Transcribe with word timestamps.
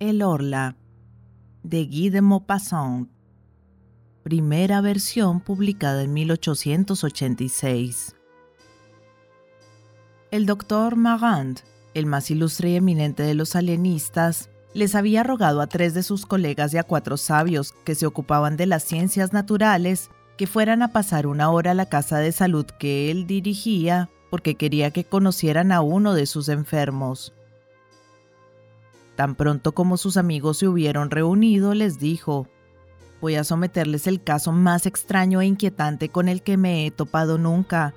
El 0.00 0.22
Orla, 0.22 0.76
de 1.62 1.84
Guy 1.84 2.08
de 2.08 2.22
Maupassant. 2.22 3.10
Primera 4.22 4.80
versión 4.80 5.40
publicada 5.40 6.02
en 6.02 6.14
1886. 6.14 8.16
El 10.30 10.46
doctor 10.46 10.96
Marand, 10.96 11.60
el 11.92 12.06
más 12.06 12.30
ilustre 12.30 12.70
y 12.70 12.76
eminente 12.76 13.24
de 13.24 13.34
los 13.34 13.54
alienistas, 13.54 14.48
les 14.72 14.94
había 14.94 15.22
rogado 15.22 15.60
a 15.60 15.66
tres 15.66 15.92
de 15.92 16.02
sus 16.02 16.24
colegas 16.24 16.72
y 16.72 16.78
a 16.78 16.82
cuatro 16.82 17.18
sabios 17.18 17.74
que 17.84 17.94
se 17.94 18.06
ocupaban 18.06 18.56
de 18.56 18.64
las 18.64 18.84
ciencias 18.84 19.34
naturales 19.34 20.08
que 20.38 20.46
fueran 20.46 20.80
a 20.80 20.94
pasar 20.94 21.26
una 21.26 21.50
hora 21.50 21.72
a 21.72 21.74
la 21.74 21.90
casa 21.90 22.20
de 22.20 22.32
salud 22.32 22.64
que 22.64 23.10
él 23.10 23.26
dirigía 23.26 24.08
porque 24.30 24.54
quería 24.54 24.92
que 24.92 25.04
conocieran 25.04 25.72
a 25.72 25.82
uno 25.82 26.14
de 26.14 26.24
sus 26.24 26.48
enfermos. 26.48 27.34
Tan 29.20 29.34
pronto 29.34 29.72
como 29.72 29.98
sus 29.98 30.16
amigos 30.16 30.56
se 30.56 30.66
hubieron 30.66 31.10
reunido, 31.10 31.74
les 31.74 31.98
dijo, 31.98 32.48
voy 33.20 33.34
a 33.34 33.44
someterles 33.44 34.06
el 34.06 34.22
caso 34.22 34.50
más 34.50 34.86
extraño 34.86 35.42
e 35.42 35.44
inquietante 35.44 36.08
con 36.08 36.26
el 36.26 36.40
que 36.42 36.56
me 36.56 36.86
he 36.86 36.90
topado 36.90 37.36
nunca. 37.36 37.92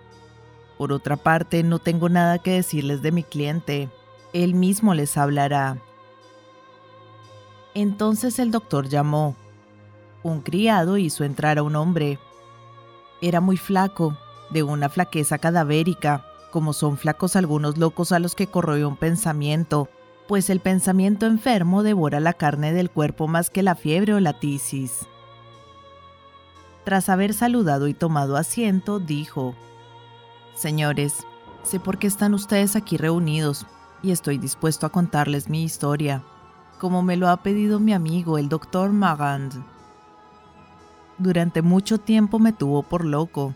Por 0.77 0.91
otra 0.91 1.15
parte, 1.15 1.63
no 1.63 1.79
tengo 1.79 2.09
nada 2.09 2.39
que 2.39 2.51
decirles 2.51 3.01
de 3.01 3.13
mi 3.13 3.23
cliente. 3.23 3.89
Él 4.33 4.53
mismo 4.53 4.93
les 4.93 5.15
hablará. 5.15 5.77
Entonces 7.73 8.37
el 8.37 8.51
doctor 8.51 8.89
llamó. 8.89 9.37
Un 10.23 10.41
criado 10.41 10.97
hizo 10.97 11.23
entrar 11.23 11.57
a 11.57 11.63
un 11.63 11.77
hombre. 11.77 12.19
Era 13.21 13.39
muy 13.39 13.55
flaco, 13.55 14.17
de 14.49 14.63
una 14.63 14.89
flaqueza 14.89 15.37
cadavérica, 15.37 16.25
como 16.51 16.73
son 16.73 16.97
flacos 16.97 17.37
algunos 17.37 17.77
locos 17.77 18.11
a 18.11 18.19
los 18.19 18.35
que 18.35 18.47
corroe 18.47 18.83
un 18.83 18.97
pensamiento, 18.97 19.87
pues 20.27 20.49
el 20.49 20.59
pensamiento 20.59 21.25
enfermo 21.25 21.83
devora 21.83 22.19
la 22.19 22.33
carne 22.33 22.73
del 22.73 22.89
cuerpo 22.89 23.27
más 23.27 23.49
que 23.49 23.63
la 23.63 23.75
fiebre 23.75 24.13
o 24.13 24.19
la 24.19 24.39
tisis. 24.39 25.07
Tras 26.83 27.09
haber 27.09 27.33
saludado 27.33 27.87
y 27.87 27.93
tomado 27.93 28.35
asiento, 28.35 28.99
dijo, 28.99 29.55
Señores, 30.55 31.25
sé 31.63 31.79
por 31.79 31.97
qué 31.97 32.07
están 32.07 32.33
ustedes 32.33 32.75
aquí 32.75 32.97
reunidos 32.97 33.65
y 34.01 34.11
estoy 34.11 34.37
dispuesto 34.37 34.85
a 34.85 34.91
contarles 34.91 35.49
mi 35.49 35.63
historia, 35.63 36.23
como 36.79 37.01
me 37.01 37.15
lo 37.15 37.29
ha 37.29 37.37
pedido 37.37 37.79
mi 37.79 37.93
amigo 37.93 38.37
el 38.37 38.49
doctor 38.49 38.91
Magand. 38.91 39.63
Durante 41.17 41.61
mucho 41.61 41.99
tiempo 41.99 42.39
me 42.39 42.51
tuvo 42.51 42.83
por 42.83 43.05
loco. 43.05 43.55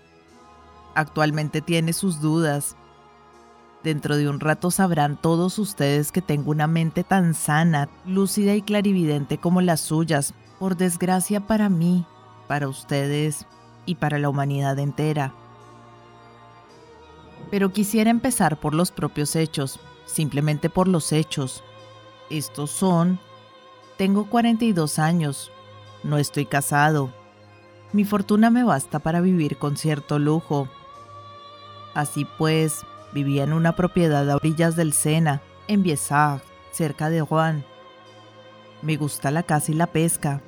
Actualmente 0.95 1.61
tiene 1.61 1.91
sus 1.91 2.21
dudas. 2.21 2.75
Dentro 3.83 4.17
de 4.17 4.27
un 4.27 4.39
rato 4.39 4.71
sabrán 4.71 5.17
todos 5.21 5.59
ustedes 5.59 6.11
que 6.11 6.21
tengo 6.21 6.51
una 6.51 6.67
mente 6.67 7.03
tan 7.03 7.33
sana, 7.33 7.89
lúcida 8.05 8.55
y 8.55 8.61
clarividente 8.61 9.37
como 9.37 9.61
las 9.61 9.81
suyas, 9.81 10.33
por 10.59 10.75
desgracia 10.75 11.45
para 11.45 11.69
mí, 11.69 12.05
para 12.47 12.67
ustedes 12.67 13.45
y 13.85 13.95
para 13.95 14.17
la 14.17 14.29
humanidad 14.29 14.77
entera. 14.79 15.33
Pero 17.51 17.71
quisiera 17.71 18.09
empezar 18.09 18.59
por 18.59 18.73
los 18.73 18.91
propios 18.91 19.35
hechos, 19.35 19.79
simplemente 20.05 20.69
por 20.69 20.87
los 20.87 21.13
hechos. 21.13 21.63
Estos 22.29 22.71
son, 22.71 23.19
tengo 23.97 24.29
42 24.29 24.99
años, 24.99 25.51
no 26.03 26.17
estoy 26.17 26.45
casado, 26.45 27.11
mi 27.93 28.03
fortuna 28.03 28.49
me 28.49 28.63
basta 28.63 28.99
para 28.99 29.21
vivir 29.21 29.57
con 29.57 29.77
cierto 29.77 30.19
lujo. 30.19 30.67
Así 31.93 32.27
pues, 32.37 32.85
vivía 33.13 33.43
en 33.43 33.53
una 33.53 33.75
propiedad 33.75 34.29
a 34.29 34.35
orillas 34.35 34.75
del 34.75 34.93
Sena, 34.93 35.41
en 35.67 35.83
Biesag, 35.83 36.41
cerca 36.71 37.09
de 37.09 37.23
Rouen. 37.23 37.65
Me 38.81 38.97
gusta 38.97 39.31
la 39.31 39.43
caza 39.43 39.71
y 39.71 39.75
la 39.75 39.87
pesca. 39.87 40.41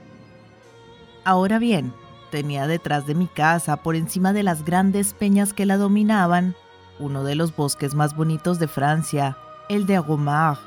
Ahora 1.25 1.59
bien, 1.59 1.94
tenía 2.31 2.68
detrás 2.68 3.06
de 3.06 3.16
mi 3.16 3.28
casa, 3.28 3.78
por 3.78 3.96
encima 3.96 4.34
de 4.34 4.44
las 4.44 4.64
grandes 4.64 5.14
peñas 5.14 5.53
que 5.53 5.66
la 5.66 5.78
dominaban, 5.78 6.56
uno 7.00 7.24
de 7.24 7.36
los 7.36 7.56
bosques 7.56 7.96
más 7.96 8.16
bonitos 8.16 8.59
de 8.59 8.68
Francia, 8.68 9.38
el 9.68 9.86
de 9.86 9.96
Agomar, 9.96 10.58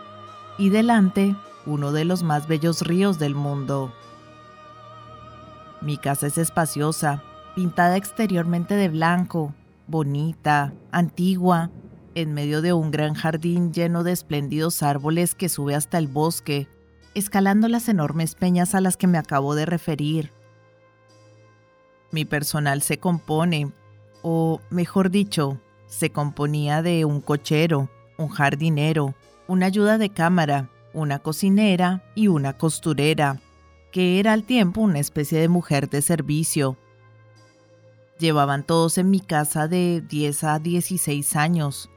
y 0.58 0.70
delante, 0.70 1.36
uno 1.66 1.92
de 1.92 2.04
los 2.04 2.22
más 2.22 2.48
bellos 2.48 2.82
ríos 2.82 3.18
del 3.18 3.34
mundo. 3.34 3.92
Mi 5.80 5.96
casa 5.96 6.26
es 6.26 6.38
espaciosa, 6.38 7.22
pintada 7.54 7.96
exteriormente 7.96 8.74
de 8.74 8.88
blanco, 8.88 9.54
bonita, 9.92 10.72
antigua, 10.90 11.70
en 12.14 12.32
medio 12.32 12.62
de 12.62 12.72
un 12.72 12.90
gran 12.90 13.14
jardín 13.14 13.72
lleno 13.72 14.02
de 14.02 14.12
espléndidos 14.12 14.82
árboles 14.82 15.34
que 15.36 15.50
sube 15.50 15.74
hasta 15.74 15.98
el 15.98 16.08
bosque, 16.08 16.66
escalando 17.14 17.68
las 17.68 17.88
enormes 17.88 18.34
peñas 18.34 18.74
a 18.74 18.80
las 18.80 18.96
que 18.96 19.06
me 19.06 19.18
acabo 19.18 19.54
de 19.54 19.66
referir. 19.66 20.32
Mi 22.10 22.24
personal 22.24 22.80
se 22.80 22.98
compone, 22.98 23.70
o 24.22 24.60
mejor 24.70 25.10
dicho, 25.10 25.60
se 25.86 26.10
componía 26.10 26.82
de 26.82 27.04
un 27.04 27.20
cochero, 27.20 27.90
un 28.16 28.28
jardinero, 28.28 29.14
una 29.46 29.66
ayuda 29.66 29.98
de 29.98 30.08
cámara, 30.08 30.70
una 30.94 31.18
cocinera 31.18 32.02
y 32.14 32.28
una 32.28 32.56
costurera, 32.56 33.40
que 33.90 34.18
era 34.18 34.32
al 34.32 34.44
tiempo 34.44 34.80
una 34.80 35.00
especie 35.00 35.38
de 35.38 35.48
mujer 35.48 35.90
de 35.90 36.00
servicio. 36.00 36.78
Llevaban 38.22 38.62
todos 38.62 38.98
en 38.98 39.10
mi 39.10 39.18
casa 39.18 39.66
de 39.66 40.00
10 40.00 40.44
a 40.44 40.60
16 40.60 41.34
años. 41.34 41.90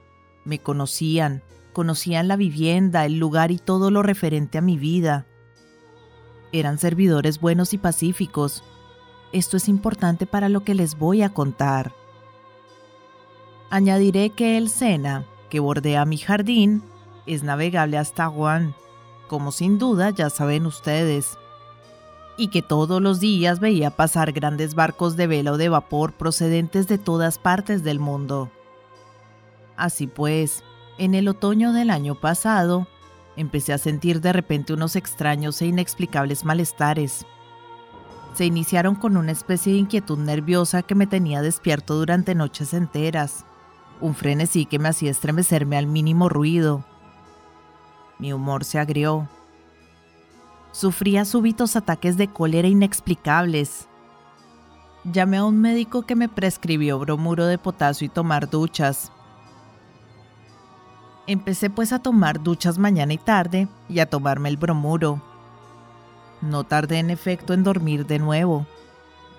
Me 0.44 0.58
conocían, 0.58 1.44
conocían 1.72 2.28
la 2.28 2.36
vivienda, 2.36 3.06
el 3.06 3.20
lugar 3.20 3.52
y 3.52 3.60
todo 3.60 3.92
lo 3.92 4.02
referente 4.02 4.58
a 4.58 4.62
mi 4.62 4.76
vida. 4.76 5.28
Eran 6.52 6.80
servidores 6.80 7.40
buenos 7.40 7.74
y 7.74 7.78
pacíficos. 7.78 8.64
Esto 9.34 9.56
es 9.56 9.70
importante 9.70 10.26
para 10.26 10.50
lo 10.50 10.64
que 10.64 10.74
les 10.74 10.98
voy 10.98 11.22
a 11.22 11.30
contar. 11.30 11.94
Añadiré 13.70 14.32
que 14.32 14.58
el 14.58 14.70
Sena, 14.70 15.28
que 15.52 15.60
bordea 15.60 16.06
mi 16.06 16.18
jardín, 16.18 16.82
es 17.28 17.44
navegable 17.44 18.00
hasta 18.00 18.30
Juan, 18.30 18.74
como 19.28 19.52
sin 19.52 19.78
duda 19.78 20.10
ya 20.10 20.32
saben 20.32 20.66
ustedes, 20.66 21.38
y 22.38 22.50
que 22.50 22.62
todos 22.62 23.02
los 23.02 23.20
días 23.20 23.60
veía 23.60 23.92
pasar 23.92 24.32
grandes 24.32 24.76
barcos 24.76 25.16
de 25.16 25.28
vela 25.28 25.54
o 25.54 25.58
de 25.58 25.70
vapor 25.70 26.14
procedentes 26.14 26.88
de 26.88 26.98
todas 26.98 27.38
partes 27.38 27.84
del 27.84 28.00
mundo. 28.00 28.52
Así 29.78 30.08
pues, 30.08 30.64
en 30.98 31.16
el 31.16 31.28
otoño 31.28 31.74
del 31.74 31.90
año 31.90 32.16
pasado, 32.16 32.88
empecé 33.36 33.74
a 33.74 33.78
sentir 33.78 34.22
de 34.22 34.34
repente 34.34 34.74
unos 34.74 34.96
extraños 34.96 35.62
e 35.62 35.68
inexplicables 35.68 36.46
malestares. 36.46 37.26
Se 38.34 38.46
iniciaron 38.46 38.96
con 38.96 39.18
una 39.18 39.32
especie 39.32 39.74
de 39.74 39.80
inquietud 39.80 40.18
nerviosa 40.18 40.82
que 40.82 40.96
me 40.96 41.08
tenía 41.08 41.42
despierto 41.42 41.96
durante 41.96 42.36
noches 42.36 42.74
enteras 42.74 43.46
un 44.02 44.16
frenesí 44.16 44.66
que 44.66 44.80
me 44.80 44.90
hacía 44.90 45.12
estremecerme 45.12 45.78
al 45.78 45.88
mínimo 45.88 46.30
ruido. 46.30 46.84
Mi 48.20 48.34
humor 48.34 48.64
se 48.64 48.80
agrió. 48.80 49.28
Sufría 50.76 51.24
súbitos 51.24 51.78
ataques 51.78 52.18
de 52.18 52.28
cólera 52.28 52.68
inexplicables. 52.68 53.88
Llamé 55.06 55.38
a 55.38 55.46
un 55.46 55.62
médico 55.62 56.02
que 56.02 56.18
me 56.18 56.28
prescribió 56.28 57.00
bromuro 57.00 57.46
de 57.46 57.58
potasio 57.58 58.08
y 58.08 58.10
tomar 58.10 58.50
duchas. 58.50 59.10
Empecé 61.28 61.70
pues 61.70 61.94
a 61.94 62.00
tomar 62.00 62.44
duchas 62.44 62.78
mañana 62.78 63.14
y 63.14 63.18
tarde 63.18 63.70
y 63.88 64.00
a 64.00 64.10
tomarme 64.10 64.50
el 64.50 64.58
bromuro. 64.58 65.22
No 66.42 66.66
tardé 66.66 67.00
en 67.00 67.10
efecto 67.10 67.54
en 67.54 67.64
dormir 67.64 68.06
de 68.06 68.20
nuevo, 68.20 68.68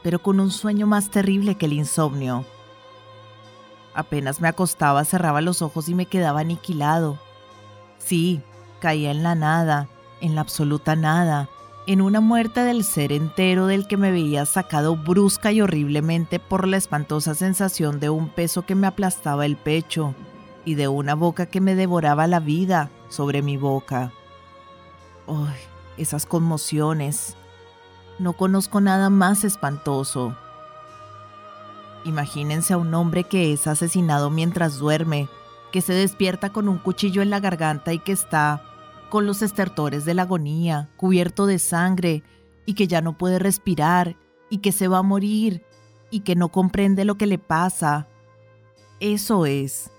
pero 0.02 0.22
con 0.22 0.40
un 0.40 0.50
sueño 0.50 0.86
más 0.86 1.10
terrible 1.10 1.56
que 1.56 1.66
el 1.66 1.74
insomnio. 1.74 2.46
Apenas 3.92 4.40
me 4.40 4.48
acostaba, 4.48 5.04
cerraba 5.04 5.42
los 5.42 5.60
ojos 5.60 5.90
y 5.90 5.94
me 5.94 6.06
quedaba 6.06 6.40
aniquilado. 6.40 7.18
Sí, 7.98 8.40
caía 8.80 9.10
en 9.10 9.22
la 9.22 9.34
nada, 9.34 9.90
en 10.20 10.34
la 10.34 10.40
absoluta 10.40 10.96
nada, 10.96 11.48
en 11.86 12.00
una 12.00 12.20
muerte 12.20 12.60
del 12.60 12.82
ser 12.82 13.12
entero 13.12 13.66
del 13.66 13.86
que 13.86 13.96
me 13.96 14.10
veía 14.10 14.44
sacado 14.44 14.96
brusca 14.96 15.52
y 15.52 15.60
horriblemente 15.60 16.40
por 16.40 16.66
la 16.66 16.76
espantosa 16.76 17.34
sensación 17.34 18.00
de 18.00 18.10
un 18.10 18.28
peso 18.28 18.66
que 18.66 18.74
me 18.74 18.88
aplastaba 18.88 19.46
el 19.46 19.56
pecho 19.56 20.14
y 20.64 20.74
de 20.74 20.88
una 20.88 21.14
boca 21.14 21.46
que 21.46 21.60
me 21.60 21.76
devoraba 21.76 22.26
la 22.26 22.40
vida 22.40 22.90
sobre 23.08 23.40
mi 23.40 23.56
boca. 23.56 24.12
¡Ay! 25.28 25.54
Esas 25.96 26.26
conmociones. 26.26 27.36
No 28.18 28.32
conozco 28.32 28.80
nada 28.80 29.08
más 29.08 29.44
espantoso. 29.44 30.36
Imagínense 32.04 32.72
a 32.74 32.78
un 32.78 32.92
hombre 32.94 33.24
que 33.24 33.52
es 33.52 33.66
asesinado 33.66 34.28
mientras 34.30 34.78
duerme, 34.78 35.28
que 35.70 35.80
se 35.80 35.92
despierta 35.92 36.50
con 36.50 36.68
un 36.68 36.78
cuchillo 36.78 37.22
en 37.22 37.30
la 37.30 37.40
garganta 37.40 37.92
y 37.92 37.98
que 37.98 38.12
está 38.12 38.62
con 39.08 39.26
los 39.26 39.42
estertores 39.42 40.04
de 40.04 40.14
la 40.14 40.22
agonía, 40.22 40.88
cubierto 40.96 41.46
de 41.46 41.58
sangre, 41.58 42.22
y 42.64 42.74
que 42.74 42.86
ya 42.86 43.00
no 43.00 43.16
puede 43.16 43.38
respirar, 43.38 44.16
y 44.50 44.58
que 44.58 44.72
se 44.72 44.88
va 44.88 44.98
a 44.98 45.02
morir, 45.02 45.62
y 46.10 46.20
que 46.20 46.34
no 46.34 46.48
comprende 46.48 47.04
lo 47.04 47.16
que 47.16 47.26
le 47.26 47.38
pasa. 47.38 48.08
Eso 49.00 49.46
es. 49.46 49.90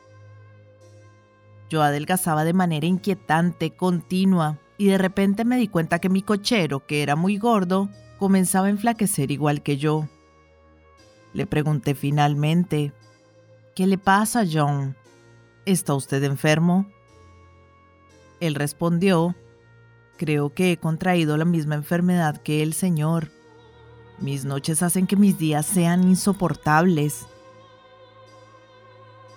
Yo 1.69 1.83
adelgazaba 1.83 2.43
de 2.43 2.53
manera 2.53 2.87
inquietante, 2.87 3.71
continua, 3.71 4.57
y 4.77 4.87
de 4.87 4.97
repente 4.97 5.45
me 5.45 5.57
di 5.57 5.67
cuenta 5.67 5.99
que 5.99 6.09
mi 6.09 6.21
cochero, 6.21 6.85
que 6.85 7.03
era 7.03 7.15
muy 7.15 7.37
gordo, 7.37 7.89
comenzaba 8.19 8.67
a 8.67 8.71
enflaquecer 8.71 9.31
igual 9.31 9.61
que 9.63 9.77
yo. 9.77 10.07
Le 11.33 11.45
pregunté 11.45 11.93
finalmente, 11.93 12.93
¿Qué 13.77 13.85
le 13.85 13.99
pasa, 13.99 14.43
John? 14.51 14.95
¿Está 15.67 15.93
usted 15.93 16.23
enfermo? 16.23 16.87
Él 18.39 18.55
respondió, 18.55 19.35
Creo 20.17 20.51
que 20.53 20.71
he 20.71 20.77
contraído 20.77 21.37
la 21.37 21.45
misma 21.45 21.75
enfermedad 21.75 22.41
que 22.41 22.63
el 22.63 22.73
Señor. 22.73 23.29
Mis 24.19 24.45
noches 24.45 24.81
hacen 24.81 25.05
que 25.05 25.15
mis 25.15 25.37
días 25.37 25.65
sean 25.65 26.03
insoportables. 26.03 27.27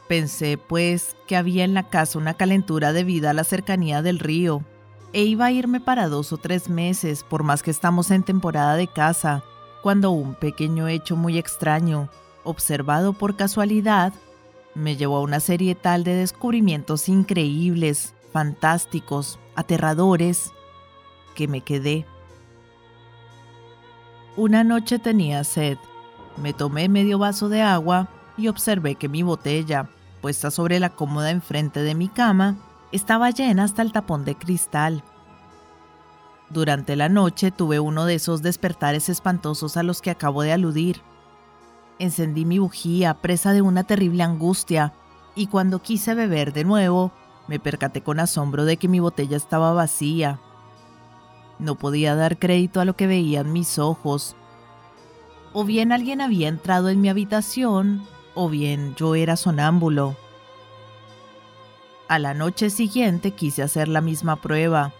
Pensé, 0.08 0.56
pues, 0.56 1.16
que 1.26 1.36
había 1.36 1.64
en 1.64 1.74
la 1.74 1.88
casa 1.88 2.18
una 2.18 2.34
calentura 2.34 2.94
debido 2.94 3.28
a 3.28 3.34
la 3.34 3.44
cercanía 3.44 4.00
del 4.00 4.18
río, 4.18 4.64
e 5.12 5.24
iba 5.24 5.46
a 5.46 5.52
irme 5.52 5.80
para 5.80 6.08
dos 6.08 6.32
o 6.32 6.38
tres 6.38 6.70
meses, 6.70 7.24
por 7.24 7.42
más 7.42 7.62
que 7.62 7.70
estamos 7.70 8.10
en 8.10 8.22
temporada 8.22 8.74
de 8.76 8.88
caza, 8.88 9.44
cuando 9.82 10.10
un 10.10 10.34
pequeño 10.34 10.88
hecho 10.88 11.14
muy 11.14 11.36
extraño, 11.38 12.08
observado 12.42 13.12
por 13.12 13.36
casualidad, 13.36 14.14
me 14.74 14.96
llevó 14.96 15.18
a 15.18 15.22
una 15.22 15.40
serie 15.40 15.74
tal 15.74 16.04
de 16.04 16.14
descubrimientos 16.14 17.08
increíbles, 17.08 18.14
fantásticos, 18.32 19.38
aterradores, 19.54 20.52
que 21.34 21.48
me 21.48 21.60
quedé. 21.60 22.06
Una 24.36 24.64
noche 24.64 24.98
tenía 24.98 25.44
sed. 25.44 25.78
Me 26.36 26.52
tomé 26.52 26.88
medio 26.88 27.18
vaso 27.18 27.48
de 27.48 27.62
agua 27.62 28.08
y 28.36 28.48
observé 28.48 28.94
que 28.94 29.08
mi 29.08 29.22
botella, 29.22 29.88
puesta 30.20 30.50
sobre 30.50 30.80
la 30.80 30.90
cómoda 30.90 31.30
enfrente 31.30 31.82
de 31.82 31.94
mi 31.94 32.08
cama, 32.08 32.56
estaba 32.92 33.30
llena 33.30 33.64
hasta 33.64 33.82
el 33.82 33.92
tapón 33.92 34.24
de 34.24 34.36
cristal. 34.36 35.02
Durante 36.48 36.96
la 36.96 37.08
noche 37.08 37.50
tuve 37.50 37.78
uno 37.78 38.06
de 38.06 38.16
esos 38.16 38.42
despertares 38.42 39.08
espantosos 39.08 39.76
a 39.76 39.82
los 39.82 40.00
que 40.02 40.10
acabo 40.10 40.42
de 40.42 40.52
aludir. 40.52 41.02
Encendí 41.98 42.44
mi 42.44 42.58
bujía, 42.58 43.14
presa 43.14 43.52
de 43.52 43.62
una 43.62 43.84
terrible 43.84 44.22
angustia, 44.22 44.92
y 45.34 45.46
cuando 45.46 45.80
quise 45.80 46.14
beber 46.14 46.52
de 46.52 46.64
nuevo, 46.64 47.12
me 47.50 47.58
percaté 47.58 48.00
con 48.00 48.20
asombro 48.20 48.64
de 48.64 48.76
que 48.76 48.86
mi 48.86 49.00
botella 49.00 49.36
estaba 49.36 49.72
vacía. 49.72 50.38
No 51.58 51.74
podía 51.74 52.14
dar 52.14 52.38
crédito 52.38 52.80
a 52.80 52.84
lo 52.84 52.94
que 52.94 53.08
veían 53.08 53.52
mis 53.52 53.80
ojos. 53.80 54.36
O 55.52 55.64
bien 55.64 55.90
alguien 55.90 56.20
había 56.20 56.46
entrado 56.46 56.90
en 56.90 57.00
mi 57.00 57.08
habitación, 57.08 58.06
o 58.36 58.48
bien 58.48 58.94
yo 58.94 59.16
era 59.16 59.34
sonámbulo. 59.34 60.14
A 62.06 62.20
la 62.20 62.34
noche 62.34 62.70
siguiente 62.70 63.32
quise 63.32 63.64
hacer 63.64 63.88
la 63.88 64.00
misma 64.00 64.36
prueba. 64.36 64.92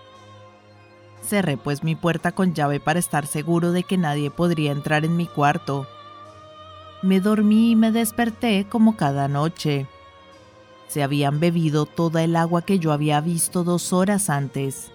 Cerré 1.23 1.57
pues 1.57 1.85
mi 1.85 1.95
puerta 1.95 2.33
con 2.33 2.53
llave 2.53 2.81
para 2.81 2.99
estar 2.99 3.29
seguro 3.29 3.71
de 3.71 3.85
que 3.85 3.97
nadie 3.97 4.29
podría 4.33 4.73
entrar 4.73 5.05
en 5.05 5.17
mi 5.17 5.27
cuarto. 5.27 5.87
Me 7.01 7.21
dormí 7.21 7.71
y 7.71 7.77
me 7.77 7.93
desperté 7.93 8.67
como 8.69 8.97
cada 8.97 9.29
noche. 9.29 9.87
Se 10.91 11.05
habían 11.05 11.39
bebido 11.39 11.87
toda 11.87 12.25
el 12.25 12.35
agua 12.35 12.63
que 12.63 12.81
yo 12.81 12.91
había 12.91 13.21
visto 13.21 13.63
dos 13.63 13.93
horas 13.93 14.29
antes. 14.29 14.91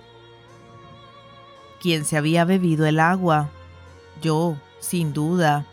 ¿Quién 1.80 2.04
se 2.04 2.18
había 2.18 2.44
bebido 2.44 2.86
el 2.86 3.00
agua? 3.00 3.50
Yo, 4.22 4.58
sin 4.80 5.14
duda. 5.14 5.66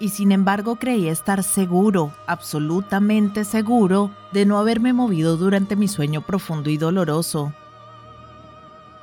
Y 0.00 0.08
sin 0.08 0.32
embargo 0.32 0.76
creí 0.76 1.08
estar 1.08 1.42
seguro, 1.42 2.14
absolutamente 2.26 3.44
seguro, 3.44 4.12
de 4.32 4.46
no 4.46 4.58
haberme 4.58 4.94
movido 4.94 5.36
durante 5.36 5.76
mi 5.76 5.88
sueño 5.88 6.22
profundo 6.22 6.70
y 6.70 6.78
doloroso. 6.78 7.52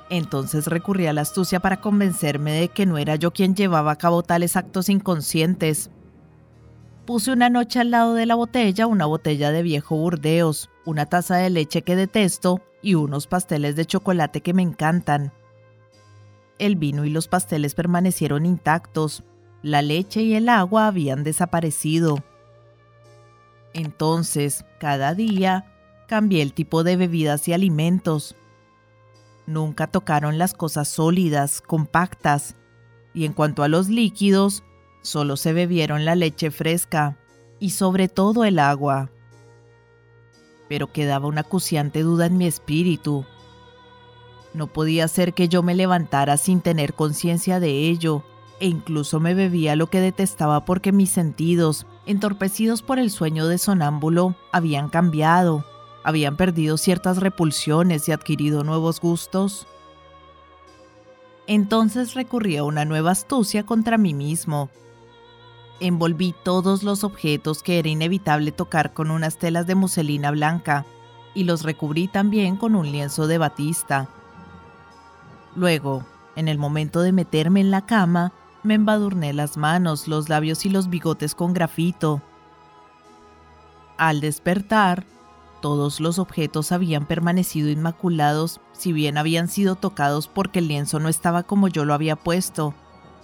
Entonces 0.09 0.65
recurrí 0.65 1.05
a 1.05 1.13
la 1.13 1.21
astucia 1.21 1.59
para 1.59 1.81
convencerme 1.81 2.53
de 2.53 2.69
que 2.69 2.87
no 2.87 2.97
era 2.97 3.15
yo 3.15 3.29
quien 3.29 3.55
llevaba 3.55 3.91
a 3.91 3.97
cabo 3.97 4.23
tales 4.23 4.55
actos 4.55 4.89
inconscientes, 4.89 5.91
Puse 7.05 7.31
una 7.31 7.49
noche 7.49 7.79
al 7.79 7.91
lado 7.91 8.13
de 8.13 8.25
la 8.25 8.35
botella 8.35 8.85
una 8.85 9.07
botella 9.07 9.51
de 9.51 9.63
viejo 9.63 9.95
Burdeos, 9.95 10.69
una 10.85 11.07
taza 11.07 11.37
de 11.37 11.49
leche 11.49 11.81
que 11.81 11.95
detesto 11.95 12.61
y 12.81 12.93
unos 12.93 13.27
pasteles 13.27 13.75
de 13.75 13.85
chocolate 13.85 14.41
que 14.41 14.53
me 14.53 14.61
encantan. 14.61 15.33
El 16.59 16.75
vino 16.75 17.05
y 17.05 17.09
los 17.09 17.27
pasteles 17.27 17.73
permanecieron 17.73 18.45
intactos, 18.45 19.23
la 19.63 19.81
leche 19.81 20.21
y 20.21 20.35
el 20.35 20.47
agua 20.47 20.87
habían 20.87 21.23
desaparecido. 21.23 22.23
Entonces, 23.73 24.63
cada 24.79 25.15
día, 25.15 25.65
cambié 26.07 26.43
el 26.43 26.53
tipo 26.53 26.83
de 26.83 26.97
bebidas 26.97 27.47
y 27.47 27.53
alimentos. 27.53 28.35
Nunca 29.47 29.87
tocaron 29.87 30.37
las 30.37 30.53
cosas 30.53 30.87
sólidas, 30.87 31.61
compactas, 31.61 32.55
y 33.13 33.25
en 33.25 33.33
cuanto 33.33 33.63
a 33.63 33.67
los 33.67 33.89
líquidos, 33.89 34.63
Solo 35.01 35.35
se 35.37 35.53
bebieron 35.53 36.05
la 36.05 36.15
leche 36.15 36.51
fresca 36.51 37.17
y 37.59 37.71
sobre 37.71 38.07
todo 38.07 38.43
el 38.43 38.59
agua. 38.59 39.09
Pero 40.69 40.91
quedaba 40.91 41.27
una 41.27 41.41
acuciante 41.41 42.01
duda 42.01 42.27
en 42.27 42.37
mi 42.37 42.45
espíritu. 42.45 43.25
No 44.53 44.67
podía 44.67 45.07
ser 45.07 45.33
que 45.33 45.47
yo 45.47 45.63
me 45.63 45.75
levantara 45.75 46.37
sin 46.37 46.61
tener 46.61 46.93
conciencia 46.93 47.59
de 47.59 47.89
ello, 47.89 48.23
e 48.59 48.67
incluso 48.67 49.19
me 49.19 49.33
bebía 49.33 49.75
lo 49.75 49.87
que 49.87 50.01
detestaba 50.01 50.65
porque 50.65 50.91
mis 50.91 51.09
sentidos, 51.09 51.87
entorpecidos 52.05 52.83
por 52.83 52.99
el 52.99 53.09
sueño 53.09 53.47
de 53.47 53.57
sonámbulo, 53.57 54.35
habían 54.51 54.89
cambiado, 54.89 55.65
habían 56.03 56.37
perdido 56.37 56.77
ciertas 56.77 57.17
repulsiones 57.17 58.07
y 58.07 58.11
adquirido 58.11 58.63
nuevos 58.63 59.01
gustos. 59.01 59.67
Entonces 61.47 62.13
recurrí 62.13 62.57
a 62.57 62.63
una 62.63 62.85
nueva 62.85 63.11
astucia 63.11 63.65
contra 63.65 63.97
mí 63.97 64.13
mismo, 64.13 64.69
envolví 65.81 66.33
todos 66.43 66.83
los 66.83 67.03
objetos 67.03 67.63
que 67.63 67.79
era 67.79 67.89
inevitable 67.89 68.51
tocar 68.51 68.93
con 68.93 69.11
unas 69.11 69.37
telas 69.37 69.67
de 69.67 69.75
muselina 69.75 70.31
blanca 70.31 70.85
y 71.33 71.43
los 71.43 71.63
recubrí 71.63 72.07
también 72.07 72.55
con 72.55 72.75
un 72.75 72.91
lienzo 72.91 73.27
de 73.27 73.37
batista. 73.37 74.07
Luego, 75.55 76.05
en 76.35 76.47
el 76.47 76.57
momento 76.57 77.01
de 77.01 77.11
meterme 77.11 77.59
en 77.59 77.71
la 77.71 77.85
cama, 77.85 78.31
me 78.63 78.75
embadurné 78.75 79.33
las 79.33 79.57
manos, 79.57 80.07
los 80.07 80.29
labios 80.29 80.65
y 80.65 80.69
los 80.69 80.89
bigotes 80.89 81.35
con 81.35 81.53
grafito. 81.53 82.21
Al 83.97 84.21
despertar, 84.21 85.05
todos 85.61 85.99
los 85.99 86.19
objetos 86.19 86.71
habían 86.71 87.05
permanecido 87.05 87.69
inmaculados, 87.69 88.61
si 88.71 88.93
bien 88.93 89.17
habían 89.17 89.47
sido 89.47 89.75
tocados 89.75 90.27
porque 90.27 90.59
el 90.59 90.67
lienzo 90.67 90.99
no 90.99 91.09
estaba 91.09 91.43
como 91.43 91.67
yo 91.67 91.85
lo 91.85 91.93
había 91.93 92.15
puesto, 92.15 92.73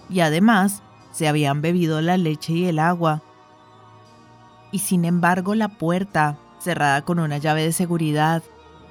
y 0.08 0.20
además 0.20 0.82
se 1.10 1.28
habían 1.28 1.62
bebido 1.62 2.00
la 2.00 2.16
leche 2.16 2.52
y 2.52 2.64
el 2.66 2.78
agua. 2.78 3.22
Y 4.70 4.80
sin 4.80 5.04
embargo 5.04 5.54
la 5.54 5.68
puerta, 5.68 6.38
cerrada 6.58 7.02
con 7.02 7.18
una 7.18 7.38
llave 7.38 7.62
de 7.62 7.72
seguridad, 7.72 8.42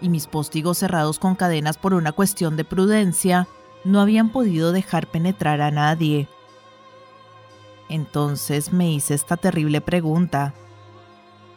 y 0.01 0.09
mis 0.09 0.27
postigos 0.27 0.77
cerrados 0.77 1.19
con 1.19 1.35
cadenas 1.35 1.77
por 1.77 1.93
una 1.93 2.11
cuestión 2.11 2.55
de 2.55 2.65
prudencia, 2.65 3.47
no 3.83 4.01
habían 4.01 4.29
podido 4.29 4.71
dejar 4.71 5.07
penetrar 5.07 5.61
a 5.61 5.71
nadie. 5.71 6.27
Entonces 7.89 8.73
me 8.73 8.91
hice 8.91 9.13
esta 9.13 9.37
terrible 9.37 9.81
pregunta. 9.81 10.53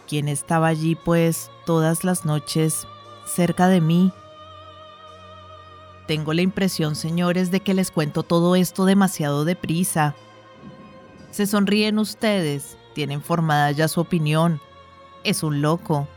¿Quién 0.06 0.28
estaba 0.28 0.68
allí, 0.68 0.94
pues, 0.94 1.50
todas 1.66 2.04
las 2.04 2.24
noches, 2.24 2.86
cerca 3.26 3.68
de 3.68 3.80
mí? 3.80 4.12
Tengo 6.06 6.32
la 6.32 6.42
impresión, 6.42 6.96
señores, 6.96 7.50
de 7.50 7.60
que 7.60 7.74
les 7.74 7.90
cuento 7.90 8.22
todo 8.22 8.56
esto 8.56 8.84
demasiado 8.84 9.44
deprisa. 9.44 10.14
Se 11.30 11.46
sonríen 11.46 11.98
ustedes, 11.98 12.76
tienen 12.94 13.22
formada 13.22 13.70
ya 13.70 13.88
su 13.88 14.00
opinión. 14.00 14.60
Es 15.22 15.42
un 15.42 15.62
loco. 15.62 16.08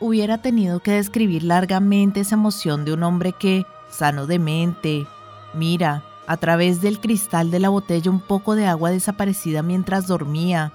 Hubiera 0.00 0.38
tenido 0.38 0.80
que 0.80 0.92
describir 0.92 1.42
largamente 1.42 2.20
esa 2.20 2.36
emoción 2.36 2.84
de 2.84 2.94
un 2.94 3.02
hombre 3.02 3.32
que, 3.32 3.66
sano 3.90 4.26
de 4.26 4.38
mente, 4.38 5.06
mira 5.52 6.04
a 6.26 6.38
través 6.38 6.80
del 6.80 7.00
cristal 7.00 7.50
de 7.50 7.60
la 7.60 7.68
botella 7.68 8.10
un 8.10 8.20
poco 8.20 8.54
de 8.54 8.66
agua 8.66 8.90
desaparecida 8.90 9.62
mientras 9.62 10.06
dormía. 10.06 10.72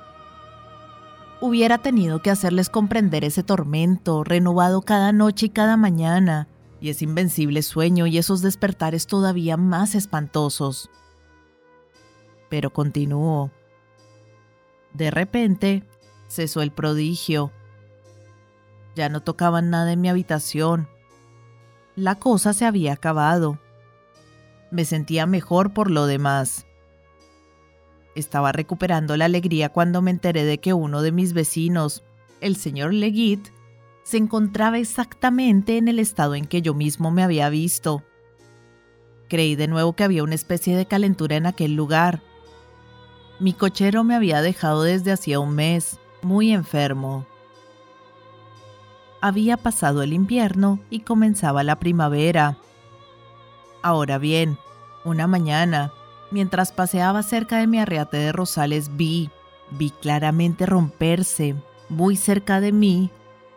Hubiera 1.41 1.79
tenido 1.79 2.21
que 2.21 2.29
hacerles 2.29 2.69
comprender 2.69 3.23
ese 3.23 3.43
tormento, 3.43 4.23
renovado 4.23 4.81
cada 4.81 5.11
noche 5.11 5.47
y 5.47 5.49
cada 5.49 5.77
mañana, 5.77 6.47
y 6.79 6.89
ese 6.89 7.05
invencible 7.05 7.63
sueño 7.63 8.05
y 8.05 8.19
esos 8.19 8.41
despertares 8.41 9.07
todavía 9.07 9.57
más 9.57 9.95
espantosos 9.95 10.89
pero 12.49 12.71
continuó. 12.71 13.51
De 14.93 15.11
repente, 15.11 15.83
cesó 16.27 16.61
el 16.61 16.71
prodigio. 16.71 17.51
Ya 18.95 19.09
no 19.09 19.21
tocaban 19.21 19.69
nada 19.69 19.93
en 19.93 20.01
mi 20.01 20.09
habitación. 20.09 20.87
La 21.95 22.15
cosa 22.15 22.53
se 22.53 22.65
había 22.65 22.93
acabado. 22.93 23.59
Me 24.71 24.85
sentía 24.85 25.25
mejor 25.25 25.73
por 25.73 25.89
lo 25.89 26.05
demás. 26.05 26.65
Estaba 28.15 28.51
recuperando 28.51 29.15
la 29.17 29.25
alegría 29.25 29.69
cuando 29.69 30.01
me 30.01 30.11
enteré 30.11 30.43
de 30.43 30.59
que 30.59 30.73
uno 30.73 31.01
de 31.01 31.11
mis 31.11 31.33
vecinos, 31.33 32.03
el 32.41 32.55
señor 32.55 32.93
Leggit, 32.93 33.49
se 34.03 34.17
encontraba 34.17 34.79
exactamente 34.79 35.77
en 35.77 35.87
el 35.87 35.99
estado 35.99 36.35
en 36.35 36.45
que 36.45 36.61
yo 36.61 36.73
mismo 36.73 37.11
me 37.11 37.23
había 37.23 37.49
visto. 37.49 38.03
Creí 39.27 39.55
de 39.55 39.67
nuevo 39.67 39.93
que 39.93 40.03
había 40.03 40.23
una 40.23 40.35
especie 40.35 40.75
de 40.75 40.87
calentura 40.87 41.35
en 41.35 41.45
aquel 41.45 41.75
lugar. 41.75 42.23
Mi 43.39 43.53
cochero 43.53 44.03
me 44.03 44.15
había 44.15 44.41
dejado 44.41 44.83
desde 44.83 45.13
hacía 45.13 45.39
un 45.39 45.55
mes, 45.55 45.99
muy 46.21 46.51
enfermo. 46.51 47.25
Había 49.21 49.55
pasado 49.55 50.01
el 50.03 50.11
invierno 50.11 50.79
y 50.89 51.01
comenzaba 51.01 51.63
la 51.63 51.77
primavera. 51.77 52.57
Ahora 53.81 54.17
bien, 54.17 54.57
una 55.05 55.25
mañana, 55.27 55.93
mientras 56.31 56.73
paseaba 56.73 57.23
cerca 57.23 57.59
de 57.59 57.67
mi 57.67 57.79
arriate 57.79 58.17
de 58.17 58.31
rosales, 58.33 58.97
vi, 58.97 59.29
vi 59.71 59.91
claramente 59.91 60.65
romperse, 60.65 61.55
muy 61.87 62.17
cerca 62.17 62.59
de 62.59 62.73
mí, 62.73 63.09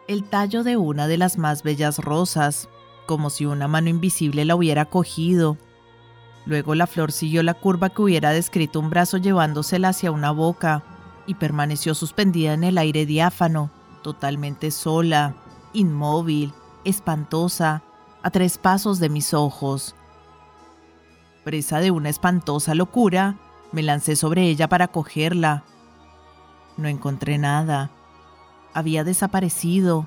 el 0.06 0.22
tallo 0.24 0.62
de 0.62 0.76
una 0.76 1.08
de 1.08 1.18
las 1.18 1.38
más 1.38 1.64
bellas 1.64 1.98
rosas, 1.98 2.68
como 3.06 3.30
si 3.30 3.46
una 3.46 3.66
mano 3.66 3.88
invisible 3.88 4.44
la 4.44 4.54
hubiera 4.54 4.84
cogido. 4.84 5.58
Luego 6.44 6.74
la 6.74 6.86
flor 6.86 7.12
siguió 7.12 7.42
la 7.42 7.54
curva 7.54 7.90
que 7.90 8.02
hubiera 8.02 8.30
descrito 8.30 8.80
un 8.80 8.90
brazo 8.90 9.16
llevándosela 9.16 9.90
hacia 9.90 10.10
una 10.10 10.32
boca 10.32 10.82
y 11.26 11.34
permaneció 11.34 11.94
suspendida 11.94 12.52
en 12.52 12.64
el 12.64 12.78
aire 12.78 13.06
diáfano, 13.06 13.70
totalmente 14.02 14.70
sola, 14.70 15.36
inmóvil, 15.72 16.52
espantosa, 16.84 17.82
a 18.22 18.30
tres 18.30 18.58
pasos 18.58 18.98
de 18.98 19.08
mis 19.08 19.34
ojos. 19.34 19.94
Presa 21.44 21.80
de 21.80 21.90
una 21.90 22.08
espantosa 22.08 22.74
locura, 22.74 23.36
me 23.72 23.82
lancé 23.82 24.16
sobre 24.16 24.42
ella 24.42 24.68
para 24.68 24.88
cogerla. 24.88 25.64
No 26.76 26.88
encontré 26.88 27.38
nada. 27.38 27.90
Había 28.74 29.04
desaparecido. 29.04 30.06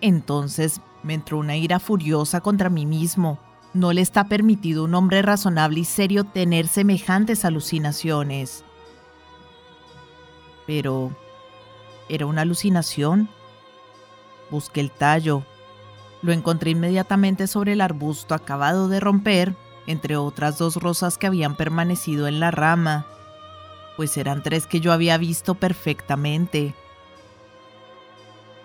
Entonces 0.00 0.80
me 1.02 1.14
entró 1.14 1.38
una 1.38 1.56
ira 1.56 1.80
furiosa 1.80 2.40
contra 2.40 2.70
mí 2.70 2.86
mismo. 2.86 3.38
No 3.74 3.92
le 3.92 4.00
está 4.02 4.24
permitido 4.24 4.82
a 4.82 4.84
un 4.84 4.94
hombre 4.94 5.22
razonable 5.22 5.80
y 5.80 5.84
serio 5.84 6.24
tener 6.24 6.68
semejantes 6.68 7.44
alucinaciones. 7.44 8.64
Pero, 10.66 11.16
¿era 12.08 12.26
una 12.26 12.42
alucinación? 12.42 13.28
Busqué 14.50 14.80
el 14.80 14.90
tallo. 14.90 15.44
Lo 16.20 16.32
encontré 16.32 16.70
inmediatamente 16.70 17.46
sobre 17.46 17.72
el 17.72 17.80
arbusto 17.80 18.34
acabado 18.34 18.88
de 18.88 19.00
romper, 19.00 19.54
entre 19.86 20.16
otras 20.16 20.58
dos 20.58 20.76
rosas 20.76 21.18
que 21.18 21.26
habían 21.26 21.56
permanecido 21.56 22.28
en 22.28 22.38
la 22.38 22.50
rama, 22.50 23.06
pues 23.96 24.16
eran 24.16 24.42
tres 24.42 24.66
que 24.66 24.80
yo 24.80 24.92
había 24.92 25.18
visto 25.18 25.54
perfectamente. 25.54 26.74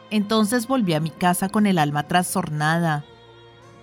Entonces 0.09 0.67
volví 0.67 0.93
a 0.93 0.99
mi 0.99 1.09
casa 1.09 1.49
con 1.49 1.65
el 1.65 1.79
alma 1.79 2.07
trastornada. 2.07 3.05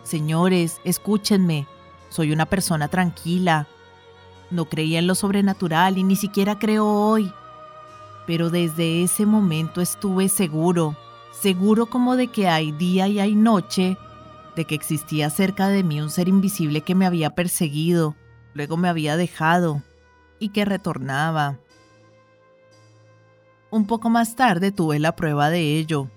Señores, 0.05 0.81
escúchenme, 0.85 1.67
soy 2.09 2.31
una 2.31 2.47
persona 2.47 2.87
tranquila. 2.87 3.67
No 4.51 4.67
creía 4.67 5.01
en 5.01 5.09
lo 5.09 5.17
sobrenatural 5.17 5.99
y 5.99 6.05
ni 6.05 6.15
siquiera 6.15 6.59
creo 6.59 6.87
hoy. 6.87 7.33
Pero 8.27 8.51
desde 8.51 9.03
ese 9.03 9.27
momento 9.27 9.81
estuve 9.81 10.29
seguro 10.29 10.97
seguro 11.35 11.87
como 11.87 12.17
de 12.17 12.29
que 12.29 12.49
hay 12.49 12.73
día 12.73 13.09
y 13.09 13.21
hay 13.21 13.35
noche, 13.35 13.99
de 14.57 14.65
que 14.65 14.75
existía 14.75 15.29
cerca 15.31 15.69
de 15.69 15.83
mí 15.83 16.01
un 16.01 16.11
ser 16.11 16.29
invisible 16.29 16.81
que 16.81 16.95
me 16.95 17.07
había 17.07 17.35
perseguido, 17.35 18.17
luego 18.55 18.77
me 18.77 18.89
había 18.89 19.17
dejado 19.17 19.83
y 20.39 20.51
que 20.51 20.65
retornaba. 20.65 21.59
Un 23.71 23.87
poco 23.87 24.09
más 24.09 24.37
tarde 24.37 24.71
tuve 24.71 24.99
la 25.01 25.17
prueba 25.17 25.51
de 25.51 25.77
ello. 25.79 26.09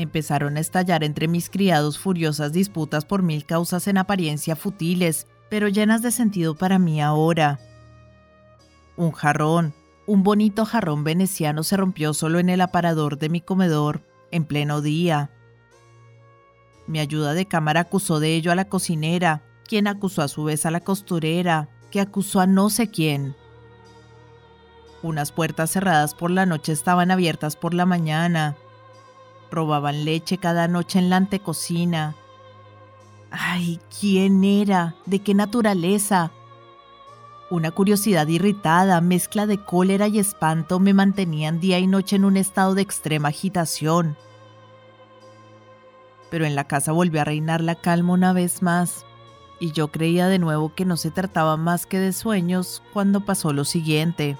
Empezaron 0.00 0.56
a 0.56 0.60
estallar 0.60 1.04
entre 1.04 1.28
mis 1.28 1.50
criados 1.50 1.98
furiosas 1.98 2.52
disputas 2.52 3.04
por 3.04 3.22
mil 3.22 3.44
causas 3.44 3.86
en 3.86 3.98
apariencia 3.98 4.56
futiles, 4.56 5.26
pero 5.50 5.68
llenas 5.68 6.00
de 6.00 6.10
sentido 6.10 6.54
para 6.54 6.78
mí 6.78 7.02
ahora. 7.02 7.60
Un 8.96 9.12
jarrón, 9.12 9.74
un 10.06 10.22
bonito 10.22 10.64
jarrón 10.64 11.04
veneciano 11.04 11.64
se 11.64 11.76
rompió 11.76 12.14
solo 12.14 12.38
en 12.38 12.48
el 12.48 12.62
aparador 12.62 13.18
de 13.18 13.28
mi 13.28 13.42
comedor, 13.42 14.02
en 14.30 14.46
pleno 14.46 14.80
día. 14.80 15.32
Mi 16.86 16.98
ayuda 16.98 17.34
de 17.34 17.44
cámara 17.44 17.80
acusó 17.80 18.20
de 18.20 18.34
ello 18.34 18.52
a 18.52 18.54
la 18.54 18.70
cocinera, 18.70 19.42
quien 19.68 19.86
acusó 19.86 20.22
a 20.22 20.28
su 20.28 20.44
vez 20.44 20.64
a 20.64 20.70
la 20.70 20.80
costurera, 20.80 21.68
que 21.90 22.00
acusó 22.00 22.40
a 22.40 22.46
no 22.46 22.70
sé 22.70 22.90
quién. 22.90 23.36
Unas 25.02 25.30
puertas 25.30 25.70
cerradas 25.70 26.14
por 26.14 26.30
la 26.30 26.46
noche 26.46 26.72
estaban 26.72 27.10
abiertas 27.10 27.54
por 27.54 27.74
la 27.74 27.84
mañana. 27.84 28.56
Robaban 29.50 30.04
leche 30.04 30.38
cada 30.38 30.68
noche 30.68 30.98
en 30.98 31.10
la 31.10 31.16
antecocina. 31.16 32.14
Ay, 33.30 33.80
¿quién 34.00 34.44
era? 34.44 34.94
¿De 35.06 35.20
qué 35.20 35.34
naturaleza? 35.34 36.32
Una 37.50 37.72
curiosidad 37.72 38.28
irritada, 38.28 39.00
mezcla 39.00 39.46
de 39.46 39.58
cólera 39.58 40.06
y 40.06 40.20
espanto 40.20 40.78
me 40.78 40.94
mantenían 40.94 41.58
día 41.58 41.80
y 41.80 41.88
noche 41.88 42.14
en 42.14 42.24
un 42.24 42.36
estado 42.36 42.74
de 42.74 42.82
extrema 42.82 43.28
agitación. 43.28 44.16
Pero 46.30 46.44
en 46.44 46.54
la 46.54 46.64
casa 46.64 46.92
volvió 46.92 47.20
a 47.20 47.24
reinar 47.24 47.60
la 47.60 47.74
calma 47.74 48.12
una 48.12 48.32
vez 48.32 48.62
más, 48.62 49.04
y 49.58 49.72
yo 49.72 49.88
creía 49.88 50.28
de 50.28 50.38
nuevo 50.38 50.72
que 50.74 50.84
no 50.84 50.96
se 50.96 51.10
trataba 51.10 51.56
más 51.56 51.86
que 51.86 51.98
de 51.98 52.12
sueños 52.12 52.84
cuando 52.92 53.24
pasó 53.24 53.52
lo 53.52 53.64
siguiente. 53.64 54.36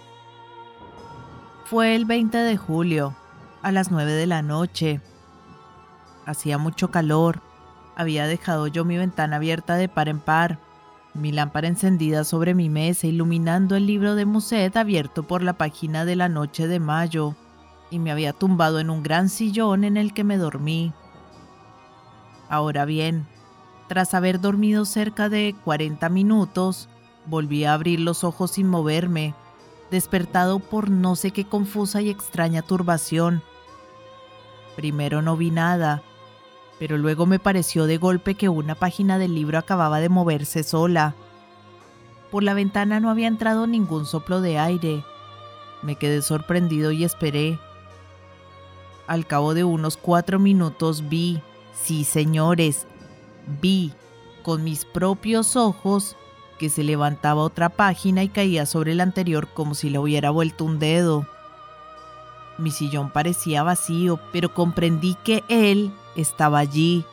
Fue 1.64 1.96
el 1.96 2.04
20 2.04 2.38
de 2.38 2.56
julio, 2.56 3.16
a 3.62 3.72
las 3.72 3.90
9 3.90 4.12
de 4.12 4.26
la 4.26 4.42
noche. 4.42 5.00
Hacía 6.26 6.58
mucho 6.58 6.90
calor. 6.90 7.40
Había 7.96 8.26
dejado 8.26 8.66
yo 8.66 8.84
mi 8.84 8.96
ventana 8.96 9.36
abierta 9.36 9.76
de 9.76 9.88
par 9.88 10.08
en 10.08 10.20
par 10.20 10.58
mi 11.14 11.32
lámpara 11.32 11.68
encendida 11.68 12.24
sobre 12.24 12.54
mi 12.54 12.68
mesa 12.68 13.06
iluminando 13.06 13.74
el 13.74 13.86
libro 13.86 14.14
de 14.14 14.26
Muset 14.26 14.76
abierto 14.76 15.24
por 15.24 15.42
la 15.42 15.54
página 15.54 16.04
de 16.04 16.16
la 16.16 16.28
noche 16.28 16.68
de 16.68 16.78
mayo, 16.78 17.34
y 17.90 17.98
me 17.98 18.12
había 18.12 18.32
tumbado 18.32 18.78
en 18.78 18.90
un 18.90 19.02
gran 19.02 19.28
sillón 19.28 19.82
en 19.82 19.96
el 19.96 20.14
que 20.14 20.22
me 20.22 20.36
dormí. 20.38 20.92
Ahora 22.48 22.84
bien, 22.84 23.26
tras 23.88 24.14
haber 24.14 24.40
dormido 24.40 24.84
cerca 24.84 25.28
de 25.28 25.56
40 25.64 26.08
minutos, 26.10 26.88
volví 27.26 27.64
a 27.64 27.74
abrir 27.74 27.98
los 27.98 28.22
ojos 28.22 28.52
sin 28.52 28.68
moverme, 28.68 29.34
despertado 29.90 30.58
por 30.58 30.90
no 30.90 31.16
sé 31.16 31.30
qué 31.30 31.44
confusa 31.44 32.00
y 32.00 32.10
extraña 32.10 32.62
turbación. 32.62 33.42
Primero 34.76 35.22
no 35.22 35.36
vi 35.36 35.50
nada, 35.50 36.02
pero 36.78 36.96
luego 36.96 37.26
me 37.26 37.38
pareció 37.38 37.86
de 37.86 37.98
golpe 37.98 38.34
que 38.34 38.48
una 38.48 38.74
página 38.74 39.18
del 39.18 39.34
libro 39.34 39.58
acababa 39.58 40.00
de 40.00 40.08
moverse 40.08 40.62
sola. 40.62 41.14
Por 42.30 42.42
la 42.42 42.54
ventana 42.54 43.00
no 43.00 43.10
había 43.10 43.26
entrado 43.28 43.66
ningún 43.66 44.06
soplo 44.06 44.40
de 44.40 44.58
aire. 44.58 45.04
Me 45.82 45.96
quedé 45.96 46.22
sorprendido 46.22 46.92
y 46.92 47.04
esperé. 47.04 47.58
Al 49.06 49.26
cabo 49.26 49.54
de 49.54 49.64
unos 49.64 49.96
cuatro 49.96 50.38
minutos 50.38 51.08
vi, 51.08 51.42
sí 51.74 52.04
señores, 52.04 52.86
vi 53.60 53.92
con 54.42 54.62
mis 54.62 54.84
propios 54.84 55.56
ojos 55.56 56.16
que 56.60 56.68
se 56.68 56.84
levantaba 56.84 57.40
otra 57.40 57.70
página 57.70 58.22
y 58.22 58.28
caía 58.28 58.66
sobre 58.66 58.94
la 58.94 59.02
anterior 59.02 59.48
como 59.48 59.74
si 59.74 59.88
le 59.88 59.98
hubiera 59.98 60.28
vuelto 60.28 60.66
un 60.66 60.78
dedo. 60.78 61.26
Mi 62.58 62.70
sillón 62.70 63.08
parecía 63.10 63.62
vacío, 63.62 64.20
pero 64.30 64.52
comprendí 64.52 65.16
que 65.24 65.42
él 65.48 65.90
estaba 66.16 66.58
allí. 66.58 67.06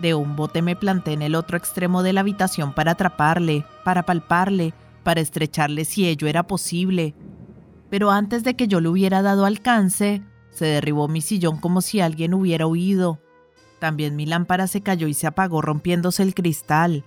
De 0.00 0.12
un 0.12 0.36
bote 0.36 0.60
me 0.60 0.76
planté 0.76 1.14
en 1.14 1.22
el 1.22 1.34
otro 1.34 1.56
extremo 1.56 2.02
de 2.02 2.12
la 2.12 2.20
habitación 2.20 2.74
para 2.74 2.90
atraparle, 2.90 3.64
para 3.84 4.02
palparle, 4.02 4.74
para 5.02 5.22
estrecharle 5.22 5.86
si 5.86 6.06
ello 6.06 6.28
era 6.28 6.42
posible. 6.42 7.14
Pero 7.88 8.10
antes 8.10 8.44
de 8.44 8.54
que 8.54 8.68
yo 8.68 8.82
le 8.82 8.90
hubiera 8.90 9.22
dado 9.22 9.46
alcance, 9.46 10.22
se 10.50 10.66
derribó 10.66 11.08
mi 11.08 11.22
sillón 11.22 11.56
como 11.56 11.80
si 11.80 12.02
alguien 12.02 12.34
hubiera 12.34 12.66
huido. 12.66 13.18
También 13.78 14.14
mi 14.14 14.26
lámpara 14.26 14.66
se 14.66 14.82
cayó 14.82 15.08
y 15.08 15.14
se 15.14 15.26
apagó 15.26 15.62
rompiéndose 15.62 16.22
el 16.22 16.34
cristal. 16.34 17.06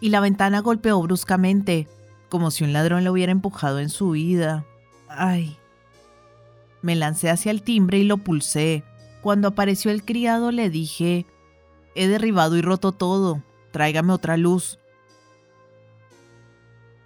Y 0.00 0.08
la 0.08 0.20
ventana 0.20 0.60
golpeó 0.60 1.00
bruscamente, 1.02 1.86
como 2.28 2.50
si 2.50 2.64
un 2.64 2.72
ladrón 2.72 3.04
la 3.04 3.12
hubiera 3.12 3.32
empujado 3.32 3.78
en 3.80 3.90
su 3.90 4.08
huida. 4.08 4.64
¡Ay! 5.08 5.56
Me 6.82 6.96
lancé 6.96 7.30
hacia 7.30 7.50
el 7.50 7.62
timbre 7.62 7.98
y 7.98 8.04
lo 8.04 8.18
pulsé. 8.18 8.84
Cuando 9.22 9.48
apareció 9.48 9.90
el 9.90 10.04
criado 10.04 10.50
le 10.50 10.70
dije, 10.70 11.26
he 11.94 12.08
derribado 12.08 12.56
y 12.56 12.62
roto 12.62 12.92
todo, 12.92 13.42
tráigame 13.70 14.12
otra 14.12 14.36
luz. 14.36 14.78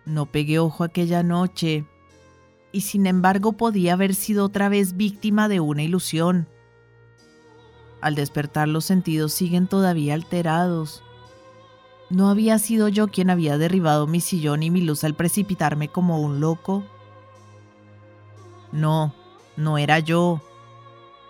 No 0.05 0.27
pegué 0.27 0.59
ojo 0.59 0.85
aquella 0.85 1.23
noche, 1.23 1.87
y 2.75 2.81
sin 2.81 3.07
embargo 3.07 3.53
podía 3.53 3.93
haber 3.93 4.17
sido 4.17 4.45
otra 4.45 4.69
vez 4.69 4.97
víctima 4.97 5.49
de 5.49 5.61
una 5.61 5.85
ilusión. 5.85 6.49
Al 8.01 8.17
despertar 8.17 8.67
los 8.67 8.85
sentidos 8.85 9.33
siguen 9.33 9.69
todavía 9.69 10.15
alterados. 10.15 11.04
¿No 12.11 12.29
había 12.29 12.59
sido 12.59 12.89
yo 12.89 13.09
quien 13.09 13.31
había 13.31 13.59
derribado 13.59 14.07
mi 14.07 14.21
sillón 14.21 14.63
y 14.63 14.71
mi 14.71 14.81
luz 14.81 15.05
al 15.05 15.15
precipitarme 15.15 15.89
como 15.89 16.21
un 16.21 16.41
loco? 16.41 16.85
No, 18.73 19.15
no 19.57 19.79
era 19.79 19.99
yo 20.01 20.41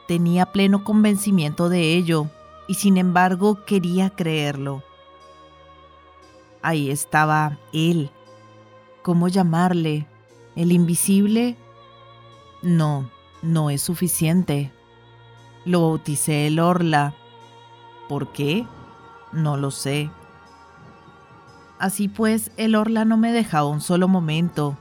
Tenía 0.07 0.53
pleno 0.53 0.85
convencimiento 0.85 1.71
de 1.71 1.95
ello 1.95 2.29
y 2.69 2.75
sin 2.75 2.99
embargo 2.99 3.65
quería 3.65 4.11
creerlo. 4.11 4.83
Ahí 6.61 6.91
estaba 6.91 7.59
él. 7.73 8.11
¿Cómo 9.03 9.29
llamarle? 9.29 10.07
¿El 10.57 10.73
invisible? 10.73 11.57
No, 12.63 13.11
no 13.43 13.71
es 13.71 13.81
suficiente. 13.81 14.73
Lo 15.65 15.81
bauticé 15.81 16.49
el 16.49 16.61
Orla. 16.61 17.15
¿Por 18.09 18.31
qué? 18.33 18.67
No 19.33 19.57
lo 19.57 19.71
sé. 19.71 20.11
Así 21.85 22.09
pues, 22.09 22.51
el 22.57 22.77
Orla 22.77 23.05
no 23.05 23.19
me 23.19 23.31
dejaba 23.31 23.69
un 23.69 23.83
solo 23.83 24.09
momento. 24.09 24.75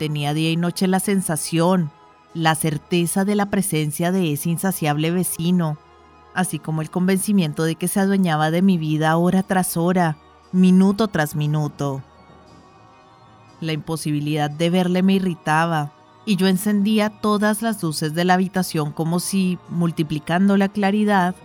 Tenía 0.00 0.34
día 0.34 0.50
y 0.50 0.56
noche 0.56 0.88
la 0.88 0.98
sensación, 0.98 1.92
la 2.34 2.56
certeza 2.56 3.24
de 3.24 3.36
la 3.36 3.50
presencia 3.50 4.10
de 4.10 4.32
ese 4.32 4.50
insaciable 4.50 5.12
vecino, 5.12 5.78
así 6.34 6.58
como 6.58 6.82
el 6.82 6.90
convencimiento 6.90 7.62
de 7.62 7.76
que 7.76 7.86
se 7.86 8.00
adueñaba 8.00 8.50
de 8.50 8.62
mi 8.62 8.78
vida 8.78 9.16
hora 9.16 9.44
tras 9.44 9.76
hora, 9.76 10.16
minuto 10.50 11.06
tras 11.06 11.36
minuto. 11.36 12.02
La 13.60 13.74
imposibilidad 13.74 14.50
de 14.50 14.70
verle 14.70 15.04
me 15.04 15.12
irritaba, 15.12 15.92
y 16.26 16.34
yo 16.34 16.48
encendía 16.48 17.10
todas 17.10 17.62
las 17.62 17.80
luces 17.80 18.12
de 18.12 18.24
la 18.24 18.34
habitación 18.34 18.90
como 18.90 19.20
si, 19.20 19.60
multiplicando 19.68 20.56
la 20.56 20.68
claridad, 20.68 21.36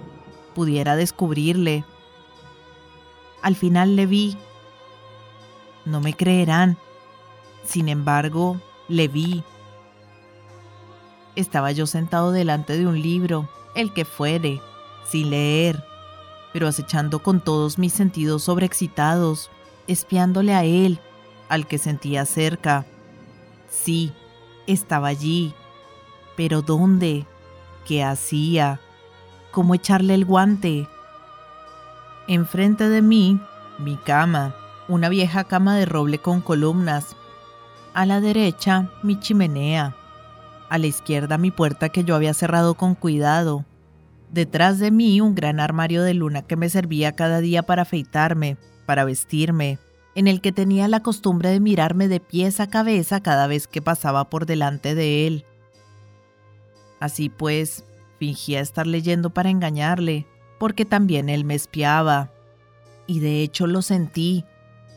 pudiera 0.56 0.96
descubrirle. 0.96 1.86
Al 3.42 3.56
final 3.56 3.96
le 3.96 4.06
vi. 4.06 4.38
No 5.86 6.02
me 6.02 6.14
creerán. 6.14 6.78
Sin 7.64 7.90
embargo, 7.90 8.60
le 8.88 9.08
vi. 9.08 9.44
Estaba 11.36 11.72
yo 11.72 11.86
sentado 11.88 12.32
delante 12.32 12.78
de 12.78 12.88
un 12.88 13.02
libro, 13.02 13.50
el 13.76 13.94
que 13.94 14.04
fuere, 14.04 14.62
sin 15.06 15.30
leer, 15.30 15.84
pero 16.52 16.68
acechando 16.68 17.24
con 17.24 17.40
todos 17.42 17.78
mis 17.78 17.94
sentidos 17.94 18.44
sobreexcitados, 18.44 19.50
espiándole 19.88 20.54
a 20.54 20.64
él, 20.66 21.00
al 21.48 21.68
que 21.68 21.78
sentía 21.78 22.26
cerca. 22.26 22.86
Sí, 23.70 24.12
estaba 24.68 25.08
allí. 25.08 25.54
Pero 26.36 26.62
¿dónde? 26.62 27.26
¿Qué 27.86 28.04
hacía? 28.04 28.80
¿Cómo 29.52 29.76
echarle 29.76 30.14
el 30.16 30.26
guante? 30.26 30.88
Enfrente 32.30 32.90
de 32.90 33.02
mí, 33.02 33.40
mi 33.80 33.96
cama, 33.96 34.54
una 34.88 35.10
vieja 35.10 35.46
cama 35.46 35.76
de 35.76 35.88
roble 35.88 36.20
con 36.20 36.42
columnas. 36.42 37.16
A 37.96 38.06
la 38.06 38.22
derecha, 38.22 38.92
mi 39.02 39.20
chimenea. 39.20 39.96
A 40.70 40.78
la 40.78 40.86
izquierda, 40.86 41.40
mi 41.40 41.50
puerta 41.50 41.90
que 41.90 42.04
yo 42.04 42.14
había 42.14 42.36
cerrado 42.36 42.76
con 42.76 42.94
cuidado. 42.94 43.66
Detrás 44.32 44.78
de 44.78 44.92
mí, 44.92 45.20
un 45.22 45.34
gran 45.34 45.60
armario 45.60 46.04
de 46.04 46.14
luna 46.14 46.44
que 46.44 46.56
me 46.56 46.70
servía 46.70 47.14
cada 47.14 47.40
día 47.40 47.64
para 47.64 47.82
afeitarme, 47.82 48.58
para 48.86 49.06
vestirme, 49.06 49.80
en 50.14 50.28
el 50.28 50.40
que 50.40 50.52
tenía 50.52 50.88
la 50.88 51.00
costumbre 51.00 51.50
de 51.50 51.60
mirarme 51.60 52.08
de 52.08 52.20
pies 52.20 52.60
a 52.60 52.68
cabeza 52.68 53.22
cada 53.22 53.48
vez 53.48 53.66
que 53.66 53.82
pasaba 53.82 54.30
por 54.30 54.46
delante 54.46 54.94
de 54.94 55.26
él. 55.26 55.46
Así 57.00 57.30
pues, 57.30 57.86
fingía 58.20 58.60
estar 58.60 58.86
leyendo 58.86 59.32
para 59.32 59.50
engañarle, 59.50 60.28
porque 60.60 60.86
también 60.86 61.30
él 61.30 61.46
me 61.46 61.56
espiaba. 61.56 62.32
Y 63.08 63.20
de 63.20 63.42
hecho 63.42 63.66
lo 63.66 63.82
sentí. 63.82 64.46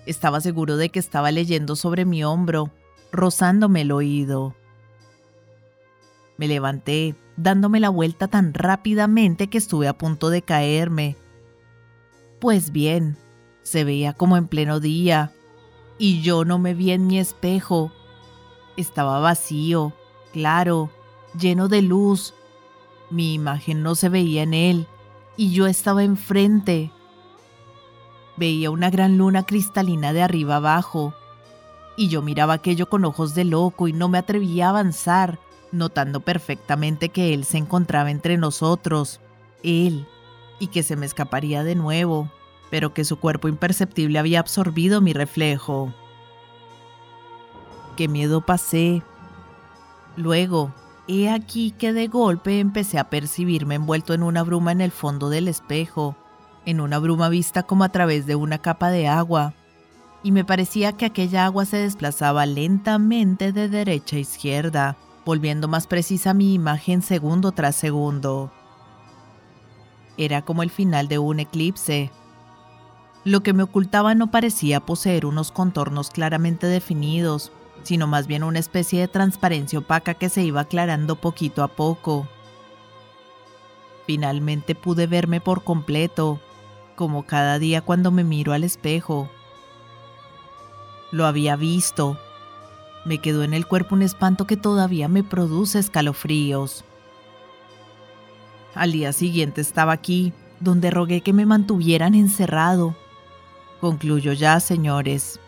Estaba 0.05 0.41
seguro 0.41 0.77
de 0.77 0.91
que 0.91 0.99
estaba 0.99 1.31
leyendo 1.31 1.77
sobre 1.77 2.05
mi 2.05 2.25
hombro, 2.25 2.71
rozándome 3.13 3.83
el 3.83 3.93
oído. 3.93 4.55
Me 6.37 6.49
levanté, 6.49 7.15
dándome 7.37 7.79
la 7.81 7.89
vuelta 7.89 8.29
tan 8.29 8.53
rápidamente 8.53 9.49
que 9.49 9.59
estuve 9.59 9.89
a 9.89 9.97
punto 9.97 10.29
de 10.29 10.43
caerme. 10.43 11.17
Pues 12.41 12.73
bien, 12.73 13.17
se 13.63 13.85
veía 13.85 14.13
como 14.13 14.37
en 14.37 14.49
pleno 14.49 14.81
día, 14.81 15.33
y 15.99 16.23
yo 16.23 16.45
no 16.45 16.59
me 16.59 16.75
vi 16.75 16.91
en 16.91 17.07
mi 17.07 17.19
espejo. 17.21 17.93
Estaba 18.77 19.21
vacío, 19.21 19.93
claro, 20.33 20.91
lleno 21.39 21.69
de 21.69 21.83
luz. 21.83 22.35
Mi 23.11 23.35
imagen 23.35 23.83
no 23.83 23.95
se 23.95 24.09
veía 24.09 24.43
en 24.43 24.55
él, 24.55 24.87
y 25.37 25.53
yo 25.53 25.67
estaba 25.67 26.05
enfrente. 26.05 26.91
Veía 28.37 28.71
una 28.71 28.91
gran 28.91 29.19
luna 29.19 29.45
cristalina 29.45 30.13
de 30.13 30.23
arriba 30.23 30.57
abajo, 30.57 31.15
y 31.97 32.09
yo 32.09 32.23
miraba 32.23 32.55
aquello 32.55 32.89
con 32.89 33.05
ojos 33.05 33.35
de 33.35 33.45
loco 33.45 33.89
y 33.89 33.93
no 33.93 34.09
me 34.09 34.19
atrevía 34.19 34.67
a 34.67 34.71
avanzar, 34.71 35.39
notando 35.73 36.21
perfectamente 36.21 37.11
que 37.11 37.35
él 37.35 37.45
se 37.45 37.59
encontraba 37.59 38.11
entre 38.11 38.39
nosotros, 38.39 39.21
él, 39.63 40.07
y 40.59 40.69
que 40.69 40.83
se 40.83 40.97
me 40.97 41.07
escaparía 41.07 41.65
de 41.65 41.75
nuevo 41.75 42.31
pero 42.73 42.95
que 42.95 43.05
su 43.05 43.19
cuerpo 43.19 43.49
imperceptible 43.49 44.19
había 44.19 44.41
absorbido 44.41 45.03
mi 45.03 45.13
reflejo. 45.13 45.93
Qué 47.99 48.09
miedo 48.09 48.41
pasé. 48.41 49.03
Luego, 50.17 50.73
he 51.09 51.31
aquí 51.31 51.73
que 51.73 51.93
de 51.93 52.09
golpe 52.09 52.61
empecé 52.61 52.99
a 52.99 53.11
percibirme 53.11 53.75
envuelto 53.75 54.15
en 54.15 54.23
una 54.23 54.43
bruma 54.43 54.73
en 54.73 54.81
el 54.81 54.93
fondo 54.93 55.31
del 55.31 55.49
espejo, 55.49 56.17
en 56.65 56.81
una 56.81 56.99
bruma 56.99 57.29
vista 57.29 57.65
como 57.65 57.85
a 57.85 57.89
través 57.89 58.27
de 58.27 58.37
una 58.37 58.59
capa 58.59 58.91
de 58.91 59.09
agua, 59.09 59.55
y 60.23 60.31
me 60.31 60.45
parecía 60.45 60.93
que 60.93 61.07
aquella 61.07 61.45
agua 61.45 61.65
se 61.65 61.79
desplazaba 61.79 62.47
lentamente 62.47 63.53
de 63.53 63.69
derecha 63.69 64.17
a 64.17 64.21
izquierda, 64.21 64.97
volviendo 65.25 65.69
más 65.69 65.87
precisa 65.87 66.35
mi 66.35 66.55
imagen 66.55 67.03
segundo 67.03 67.53
tras 67.53 67.75
segundo. 67.75 68.53
Era 70.17 70.43
como 70.43 70.63
el 70.63 70.71
final 70.71 71.09
de 71.09 71.19
un 71.19 71.41
eclipse, 71.41 72.13
lo 73.25 73.43
que 73.43 73.53
me 73.53 73.63
ocultaba 73.63 74.15
no 74.15 74.31
parecía 74.31 74.81
poseer 74.81 75.27
unos 75.27 75.53
contornos 75.53 76.11
claramente 76.11 76.67
definidos, 76.67 77.53
sino 77.83 78.07
más 78.07 78.27
bien 78.27 78.43
una 78.45 78.59
especie 78.59 79.01
de 79.01 79.09
transparencia 79.09 79.79
opaca 79.79 80.15
que 80.15 80.29
se 80.29 80.43
iba 80.43 80.63
aclarando 80.63 81.17
poquito 81.17 81.63
a 81.63 81.69
poco. 81.69 82.27
Finalmente 84.07 84.75
pude 84.75 85.07
verme 85.07 85.41
por 85.41 85.65
completo, 85.65 86.41
como 86.97 87.25
cada 87.25 87.59
día 87.59 87.81
cuando 87.81 88.11
me 88.11 88.25
miro 88.25 88.53
al 88.53 88.65
espejo. 88.65 89.29
Lo 91.11 91.27
había 91.27 91.57
visto. 91.57 92.19
Me 93.05 93.19
quedó 93.19 93.43
en 93.43 93.55
el 93.55 93.67
cuerpo 93.67 93.95
un 93.95 94.03
espanto 94.03 94.47
que 94.47 94.57
todavía 94.57 95.09
me 95.09 95.25
produce 95.25 95.79
escalofríos. 95.79 96.85
Al 98.75 98.93
día 98.93 99.13
siguiente 99.13 99.61
estaba 99.61 99.93
aquí, 99.93 100.33
donde 100.61 100.91
rogué 100.91 101.21
que 101.21 101.33
me 101.33 101.45
mantuvieran 101.45 102.15
encerrado 102.15 102.97
Concluyo 103.83 104.33
ya, 104.33 104.61
señores. 104.61 105.41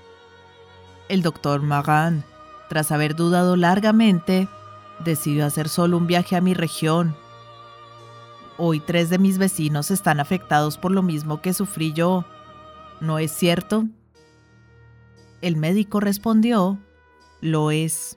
El 1.09 1.23
doctor 1.23 1.61
Magan, 1.61 2.25
tras 2.69 2.90
haber 2.90 3.14
dudado 3.14 3.57
largamente, 3.57 4.49
decidió 5.05 5.45
hacer 5.45 5.69
solo 5.69 5.99
un 5.99 6.07
viaje 6.07 6.35
a 6.35 6.40
mi 6.40 6.55
región. 6.55 7.14
Hoy 8.57 8.81
tres 8.81 9.11
de 9.11 9.19
mis 9.19 9.37
vecinos 9.37 9.90
están 9.90 10.19
afectados 10.19 10.79
por 10.79 10.93
lo 10.93 11.03
mismo 11.03 11.43
que 11.43 11.53
sufrí 11.53 11.93
yo. 11.93 12.25
¿No 13.01 13.19
es 13.19 13.33
cierto? 13.33 13.85
El 15.43 15.57
médico 15.57 16.01
respondió, 16.01 16.79
lo 17.43 17.71
es. 17.71 18.17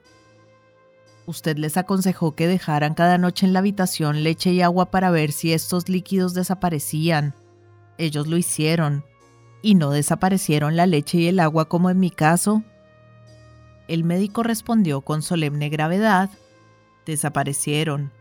Usted 1.26 1.58
les 1.58 1.76
aconsejó 1.76 2.36
que 2.36 2.48
dejaran 2.48 2.94
cada 2.94 3.18
noche 3.18 3.46
en 3.46 3.52
la 3.52 3.60
habitación 3.60 4.24
leche 4.24 4.54
y 4.54 4.62
agua 4.62 4.92
para 4.92 5.12
ver 5.12 5.34
si 5.34 5.52
estos 5.52 5.90
líquidos 5.90 6.34
desaparecían. 6.34 7.36
Ellos 7.98 8.28
lo 8.28 8.38
hicieron 8.38 9.04
y 9.62 9.76
no 9.76 9.92
desaparecieron 9.92 10.78
la 10.78 10.86
leche 10.86 11.18
y 11.18 11.28
el 11.28 11.42
agua 11.42 11.68
como 11.68 11.90
en 11.90 12.00
mi 12.00 12.12
caso? 12.12 12.64
El 13.88 14.04
médico 14.04 14.44
respondió 14.44 15.02
con 15.02 15.22
solemne 15.22 15.70
gravedad, 15.70 16.30
desaparecieron. 17.06 18.12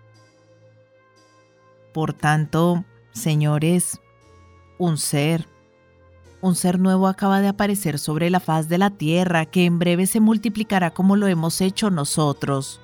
Por 1.92 2.12
tanto, 2.12 2.84
señores, 3.12 4.00
un 4.78 4.96
ser, 4.98 5.48
un 6.40 6.54
ser 6.54 6.78
nuevo 6.78 7.08
acaba 7.08 7.40
de 7.40 7.48
aparecer 7.48 7.98
sobre 7.98 8.30
la 8.30 8.38
faz 8.38 8.68
de 8.68 8.78
la 8.78 8.90
tierra 8.90 9.46
que 9.46 9.64
en 9.64 9.78
breve 9.78 10.06
se 10.06 10.20
multiplicará 10.20 10.92
como 10.92 11.16
lo 11.16 11.26
hemos 11.26 11.60
hecho 11.60 11.90
nosotros. 11.90 12.80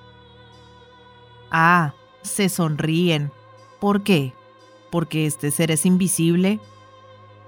Ah, 1.51 1.95
se 2.23 2.49
sonríen. 2.49 3.31
¿Por 3.79 4.03
qué? 4.03 4.33
¿Porque 4.90 5.27
este 5.27 5.51
ser 5.51 5.71
es 5.71 5.87
invisible? 5.87 6.59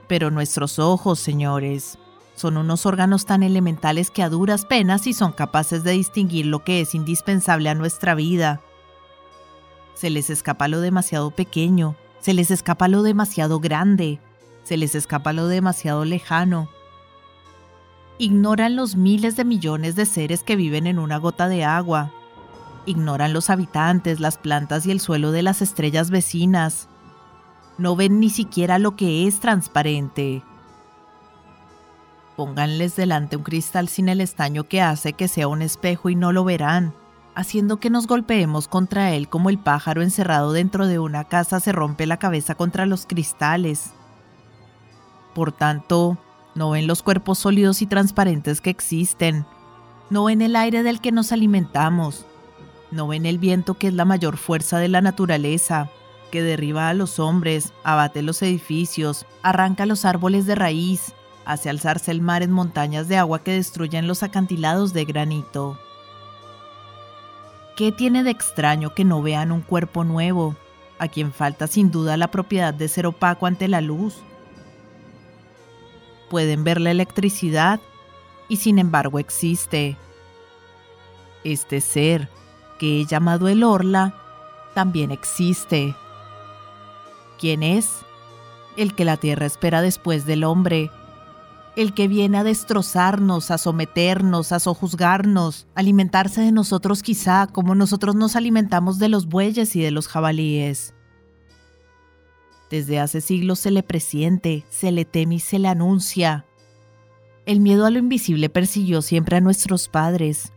Pero 0.07 0.31
nuestros 0.31 0.79
ojos, 0.79 1.19
señores, 1.19 1.99
son 2.35 2.57
unos 2.57 2.85
órganos 2.85 3.27
tan 3.27 3.43
elementales 3.43 4.11
que 4.11 4.23
a 4.23 4.29
duras 4.29 4.65
penas 4.65 5.03
sí 5.03 5.13
son 5.13 5.33
capaces 5.33 5.85
de 5.85 5.93
distinguir 5.93 6.47
lo 6.47 6.65
que 6.65 6.81
es 6.81 6.95
indispensable 6.95 7.69
a 7.69 7.75
nuestra 7.75 8.15
vida. 8.15 8.61
Se 9.95 10.11
les 10.11 10.31
escapa 10.31 10.67
lo 10.67 10.81
demasiado 10.81 11.31
pequeño, 11.31 11.95
se 12.21 12.35
les 12.35 12.51
escapa 12.51 12.89
lo 12.89 13.03
demasiado 13.03 13.61
grande, 13.61 14.19
se 14.65 14.77
les 14.77 14.95
escapa 14.95 15.33
lo 15.33 15.47
demasiado 15.47 16.05
lejano. 16.05 16.69
Ignoran 18.19 18.77
los 18.77 18.97
miles 18.97 19.37
de 19.37 19.45
millones 19.45 19.95
de 19.95 20.07
seres 20.07 20.43
que 20.43 20.57
viven 20.57 20.87
en 20.87 20.99
una 20.99 21.19
gota 21.19 21.49
de 21.49 21.65
agua. 21.65 22.13
Ignoran 22.87 23.33
los 23.33 23.51
habitantes, 23.51 24.21
las 24.21 24.39
plantas 24.39 24.87
y 24.87 24.91
el 24.91 25.01
suelo 25.01 25.33
de 25.33 25.43
las 25.43 25.63
estrellas 25.63 26.11
vecinas. 26.11 26.89
No 27.79 27.97
ven 27.97 28.21
ni 28.21 28.31
siquiera 28.31 28.79
lo 28.79 28.95
que 28.97 29.27
es 29.27 29.41
transparente. 29.41 30.43
Pónganles 32.37 32.97
delante 32.97 33.37
un 33.37 33.45
cristal 33.45 33.89
sin 33.89 34.09
el 34.09 34.21
estaño 34.21 34.65
que 34.65 34.81
hace 34.81 35.13
que 35.13 35.29
sea 35.29 35.47
un 35.47 35.63
espejo 35.63 36.11
y 36.11 36.17
no 36.17 36.33
lo 36.33 36.45
verán, 36.45 36.93
haciendo 37.35 37.79
que 37.79 37.91
nos 37.91 38.07
golpeemos 38.07 38.67
contra 38.67 39.13
él 39.13 39.29
como 39.29 39.51
el 39.51 39.59
pájaro 39.59 40.03
encerrado 40.03 40.53
dentro 40.53 40.87
de 40.87 40.99
una 40.99 41.25
casa 41.25 41.61
se 41.61 41.73
rompe 41.73 42.07
la 42.07 42.19
cabeza 42.19 42.55
contra 42.55 42.87
los 42.87 43.07
cristales. 43.07 43.93
Por 45.35 45.53
tanto, 45.53 46.19
no 46.55 46.71
ven 46.71 46.87
los 46.87 47.03
cuerpos 47.03 47.39
sólidos 47.39 47.83
y 47.83 47.87
transparentes 47.87 48.61
que 48.61 48.71
existen, 48.71 49.47
no 50.11 50.25
ven 50.25 50.43
el 50.43 50.57
aire 50.57 50.83
del 50.83 51.01
que 51.01 51.13
nos 51.13 51.33
alimentamos, 51.33 52.27
no 52.91 53.09
ven 53.09 53.27
el 53.27 53.39
viento 53.39 53.75
que 53.75 53.89
es 53.89 53.95
la 53.95 54.05
mayor 54.05 54.37
fuerza 54.37 54.79
de 54.79 54.89
la 54.89 55.01
naturaleza, 55.01 55.89
que 56.31 56.43
derriba 56.43 56.89
a 56.89 56.95
los 56.95 57.19
hombres, 57.19 57.73
abate 57.85 58.23
los 58.23 58.43
edificios, 58.43 59.25
arranca 59.43 59.87
los 59.87 60.05
árboles 60.05 60.47
de 60.47 60.55
raíz, 60.55 61.15
hace 61.45 61.71
alzarse 61.71 62.11
el 62.11 62.21
mar 62.21 62.43
en 62.43 62.51
montañas 62.51 63.09
de 63.09 63.17
agua 63.17 63.43
que 63.43 63.53
destruyen 63.53 64.07
los 64.07 64.23
acantilados 64.23 64.93
de 64.93 65.05
granito. 65.05 65.79
¿Qué 67.77 67.93
tiene 67.93 68.23
de 68.23 68.31
extraño 68.31 68.95
que 68.95 69.05
no 69.05 69.21
vean 69.21 69.51
un 69.51 69.61
cuerpo 69.61 70.05
nuevo, 70.05 70.55
a 70.99 71.09
quien 71.09 71.33
falta 71.33 71.67
sin 71.67 71.91
duda 71.91 72.17
la 72.17 72.31
propiedad 72.31 72.73
de 72.73 72.89
ser 72.89 73.07
opaco 73.07 73.47
ante 73.47 73.69
la 73.69 73.81
luz? 73.81 74.17
Pueden 76.31 76.65
ver 76.65 76.81
la 76.81 76.93
electricidad 76.93 77.81
y 78.49 78.57
sin 78.57 78.79
embargo 78.79 79.19
existe. 79.19 79.97
Este 81.43 81.81
ser, 81.81 82.29
que 82.79 83.01
he 83.01 83.05
llamado 83.07 83.49
el 83.49 83.65
Orla, 83.65 84.15
también 84.75 85.11
existe. 85.11 85.95
¿Quién 87.39 87.63
es? 87.63 88.01
El 88.77 88.95
que 88.95 89.05
la 89.05 89.17
tierra 89.17 89.47
espera 89.47 89.83
después 89.83 90.27
del 90.27 90.45
hombre, 90.45 90.91
el 91.77 91.93
que 91.93 92.07
viene 92.07 92.39
a 92.39 92.45
destrozarnos, 92.45 93.51
a 93.51 93.59
someternos, 93.59 94.53
a 94.53 94.61
sojuzgarnos, 94.61 95.67
alimentarse 95.75 96.41
de 96.41 96.53
nosotros 96.53 97.03
quizá 97.03 97.49
como 97.49 97.75
nosotros 97.75 98.15
nos 98.15 98.37
alimentamos 98.37 98.99
de 98.99 99.09
los 99.09 99.27
bueyes 99.27 99.75
y 99.75 99.83
de 99.83 99.91
los 99.91 100.07
jabalíes. 100.07 100.95
Desde 102.71 103.01
hace 103.01 103.21
siglos 103.21 103.59
se 103.59 103.71
le 103.71 103.83
presiente, 103.83 104.65
se 104.71 104.93
le 104.93 105.05
teme 105.05 105.37
y 105.37 105.41
se 105.41 105.59
le 105.59 105.69
anuncia. 105.69 106.47
El 107.45 107.61
miedo 107.61 107.87
a 107.87 107.91
lo 107.91 107.99
invisible 107.99 108.49
persiguió 108.49 109.03
siempre 109.03 109.37
a 109.37 109.41
nuestros 109.41 109.89
padres. 109.89 110.53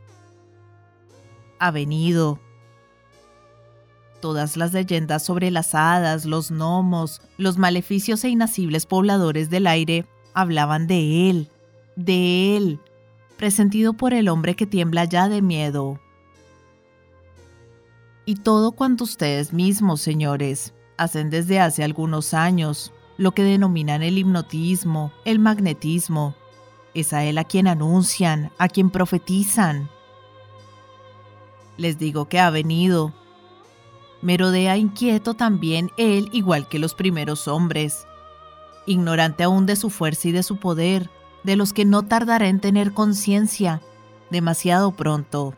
Ha 1.59 1.71
venido. 1.71 2.39
Todas 4.21 4.55
las 4.55 4.73
leyendas 4.73 5.23
sobre 5.25 5.51
las 5.51 5.75
hadas, 5.75 6.25
los 6.25 6.49
gnomos, 6.49 7.21
los 7.37 7.57
maleficios 7.57 8.23
e 8.23 8.29
inacibles 8.29 8.85
pobladores 8.85 9.49
del 9.49 9.67
aire 9.67 10.07
hablaban 10.37 10.85
de 10.85 11.31
él, 11.31 11.49
de 11.95 12.55
él, 12.55 12.79
presentido 13.37 13.93
por 13.93 14.13
el 14.13 14.29
hombre 14.29 14.55
que 14.55 14.67
tiembla 14.67 15.05
ya 15.05 15.29
de 15.29 15.41
miedo. 15.41 15.99
Y 18.23 18.35
todo 18.35 18.71
cuanto 18.73 19.03
ustedes 19.03 19.51
mismos, 19.51 19.99
señores, 19.99 20.75
hacen 20.95 21.31
desde 21.31 21.59
hace 21.59 21.83
algunos 21.83 22.35
años, 22.35 22.93
lo 23.17 23.31
que 23.31 23.41
denominan 23.41 24.03
el 24.03 24.19
hipnotismo, 24.19 25.11
el 25.25 25.39
magnetismo, 25.39 26.35
es 26.93 27.13
a 27.13 27.23
él 27.23 27.39
a 27.39 27.43
quien 27.43 27.67
anuncian, 27.67 28.51
a 28.59 28.67
quien 28.67 28.91
profetizan. 28.91 29.89
Les 31.77 31.97
digo 31.97 32.29
que 32.29 32.39
ha 32.39 32.51
venido. 32.51 33.11
Merodea 34.21 34.77
inquieto 34.77 35.33
también 35.33 35.89
él 35.97 36.29
igual 36.31 36.67
que 36.67 36.77
los 36.77 36.93
primeros 36.93 37.47
hombres, 37.47 38.06
ignorante 38.87 39.43
aún 39.43 39.67
de 39.67 39.75
su 39.75 39.91
fuerza 39.91 40.29
y 40.29 40.31
de 40.31 40.41
su 40.41 40.57
poder, 40.57 41.11
de 41.43 41.55
los 41.55 41.73
que 41.73 41.85
no 41.85 42.03
tardará 42.03 42.47
en 42.47 42.59
tener 42.59 42.93
conciencia, 42.93 43.81
demasiado 44.31 44.91
pronto. 44.91 45.53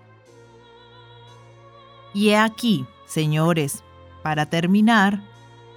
Y 2.14 2.30
he 2.30 2.38
aquí, 2.38 2.86
señores, 3.06 3.84
para 4.24 4.48
terminar, 4.48 5.24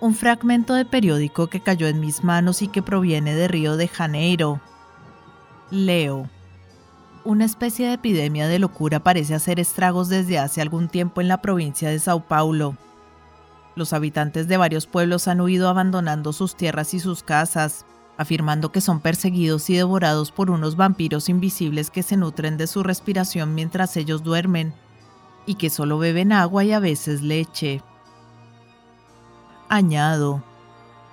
un 0.00 0.14
fragmento 0.14 0.74
de 0.74 0.84
periódico 0.84 1.46
que 1.46 1.60
cayó 1.60 1.86
en 1.86 2.00
mis 2.00 2.24
manos 2.24 2.62
y 2.62 2.68
que 2.68 2.82
proviene 2.82 3.36
de 3.36 3.46
Río 3.46 3.76
de 3.76 3.86
Janeiro. 3.86 4.60
Leo. 5.70 6.28
Una 7.24 7.44
especie 7.44 7.86
de 7.86 7.94
epidemia 7.94 8.48
de 8.48 8.58
locura 8.58 8.98
parece 8.98 9.34
hacer 9.34 9.60
estragos 9.60 10.08
desde 10.08 10.40
hace 10.40 10.60
algún 10.60 10.88
tiempo 10.88 11.20
en 11.20 11.28
la 11.28 11.40
provincia 11.40 11.88
de 11.88 12.00
Sao 12.00 12.20
Paulo 12.26 12.76
los 13.74 13.92
habitantes 13.92 14.48
de 14.48 14.56
varios 14.56 14.86
pueblos 14.86 15.28
han 15.28 15.40
huido 15.40 15.68
abandonando 15.68 16.32
sus 16.32 16.56
tierras 16.56 16.94
y 16.94 17.00
sus 17.00 17.22
casas, 17.22 17.86
afirmando 18.16 18.72
que 18.72 18.80
son 18.80 19.00
perseguidos 19.00 19.70
y 19.70 19.76
devorados 19.76 20.30
por 20.30 20.50
unos 20.50 20.76
vampiros 20.76 21.28
invisibles 21.28 21.90
que 21.90 22.02
se 22.02 22.16
nutren 22.16 22.56
de 22.56 22.66
su 22.66 22.82
respiración 22.82 23.54
mientras 23.54 23.96
ellos 23.96 24.22
duermen, 24.22 24.74
y 25.46 25.54
que 25.54 25.70
solo 25.70 25.98
beben 25.98 26.32
agua 26.32 26.64
y 26.64 26.72
a 26.72 26.78
veces 26.78 27.22
leche. 27.22 27.82
Añado, 29.68 30.42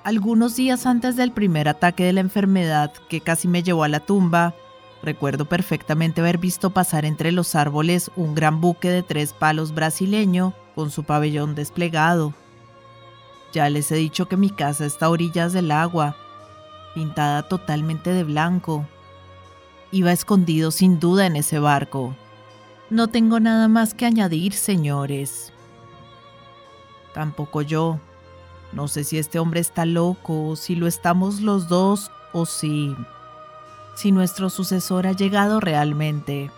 algunos 0.04 0.56
días 0.56 0.86
antes 0.86 1.16
del 1.16 1.32
primer 1.32 1.68
ataque 1.68 2.04
de 2.04 2.14
la 2.14 2.22
enfermedad 2.22 2.92
que 3.10 3.22
casi 3.22 3.48
me 3.48 3.64
llevó 3.64 3.84
a 3.84 3.90
la 3.90 4.00
tumba, 4.02 4.54
recuerdo 5.02 5.46
perfectamente 5.46 6.22
haber 6.22 6.38
visto 6.38 6.70
pasar 6.72 7.06
entre 7.06 7.32
los 7.32 7.56
árboles 7.56 8.12
un 8.16 8.36
gran 8.36 8.60
buque 8.60 8.90
de 8.90 9.04
tres 9.04 9.34
palos 9.34 9.74
brasileño 9.74 10.54
con 10.76 10.92
su 10.92 11.04
pabellón 11.04 11.56
desplegado. 11.56 12.34
Ya 13.52 13.70
les 13.70 13.92
he 13.92 13.96
dicho 13.96 14.28
que 14.28 14.38
mi 14.38 14.50
casa 14.50 14.86
está 14.86 15.08
a 15.08 15.10
orillas 15.10 15.54
del 15.54 15.72
agua, 15.72 16.16
pintada 16.94 17.44
totalmente 17.44 18.12
de 18.12 18.24
blanco. 18.24 18.86
Iba 19.92 20.12
escondido 20.12 20.72
sin 20.72 21.00
duda 21.00 21.26
en 21.26 21.36
ese 21.36 21.58
barco. 21.60 22.16
No 22.90 23.08
tengo 23.08 23.40
nada 23.40 23.68
más 23.68 23.94
que 23.94 24.06
añadir, 24.06 24.54
señores. 24.54 25.52
Tampoco 27.14 27.62
yo. 27.62 28.00
No 28.72 28.88
sé 28.88 29.04
si 29.04 29.18
este 29.18 29.40
hombre 29.40 29.60
está 29.60 29.86
loco, 29.86 30.56
si 30.56 30.76
lo 30.76 30.86
estamos 30.86 31.42
los 31.42 31.68
dos, 31.68 32.12
o 32.34 32.46
si... 32.46 32.96
si 33.96 34.12
nuestro 34.12 34.50
sucesor 34.50 35.08
ha 35.08 35.14
llegado 35.14 35.60
realmente. 35.60 36.52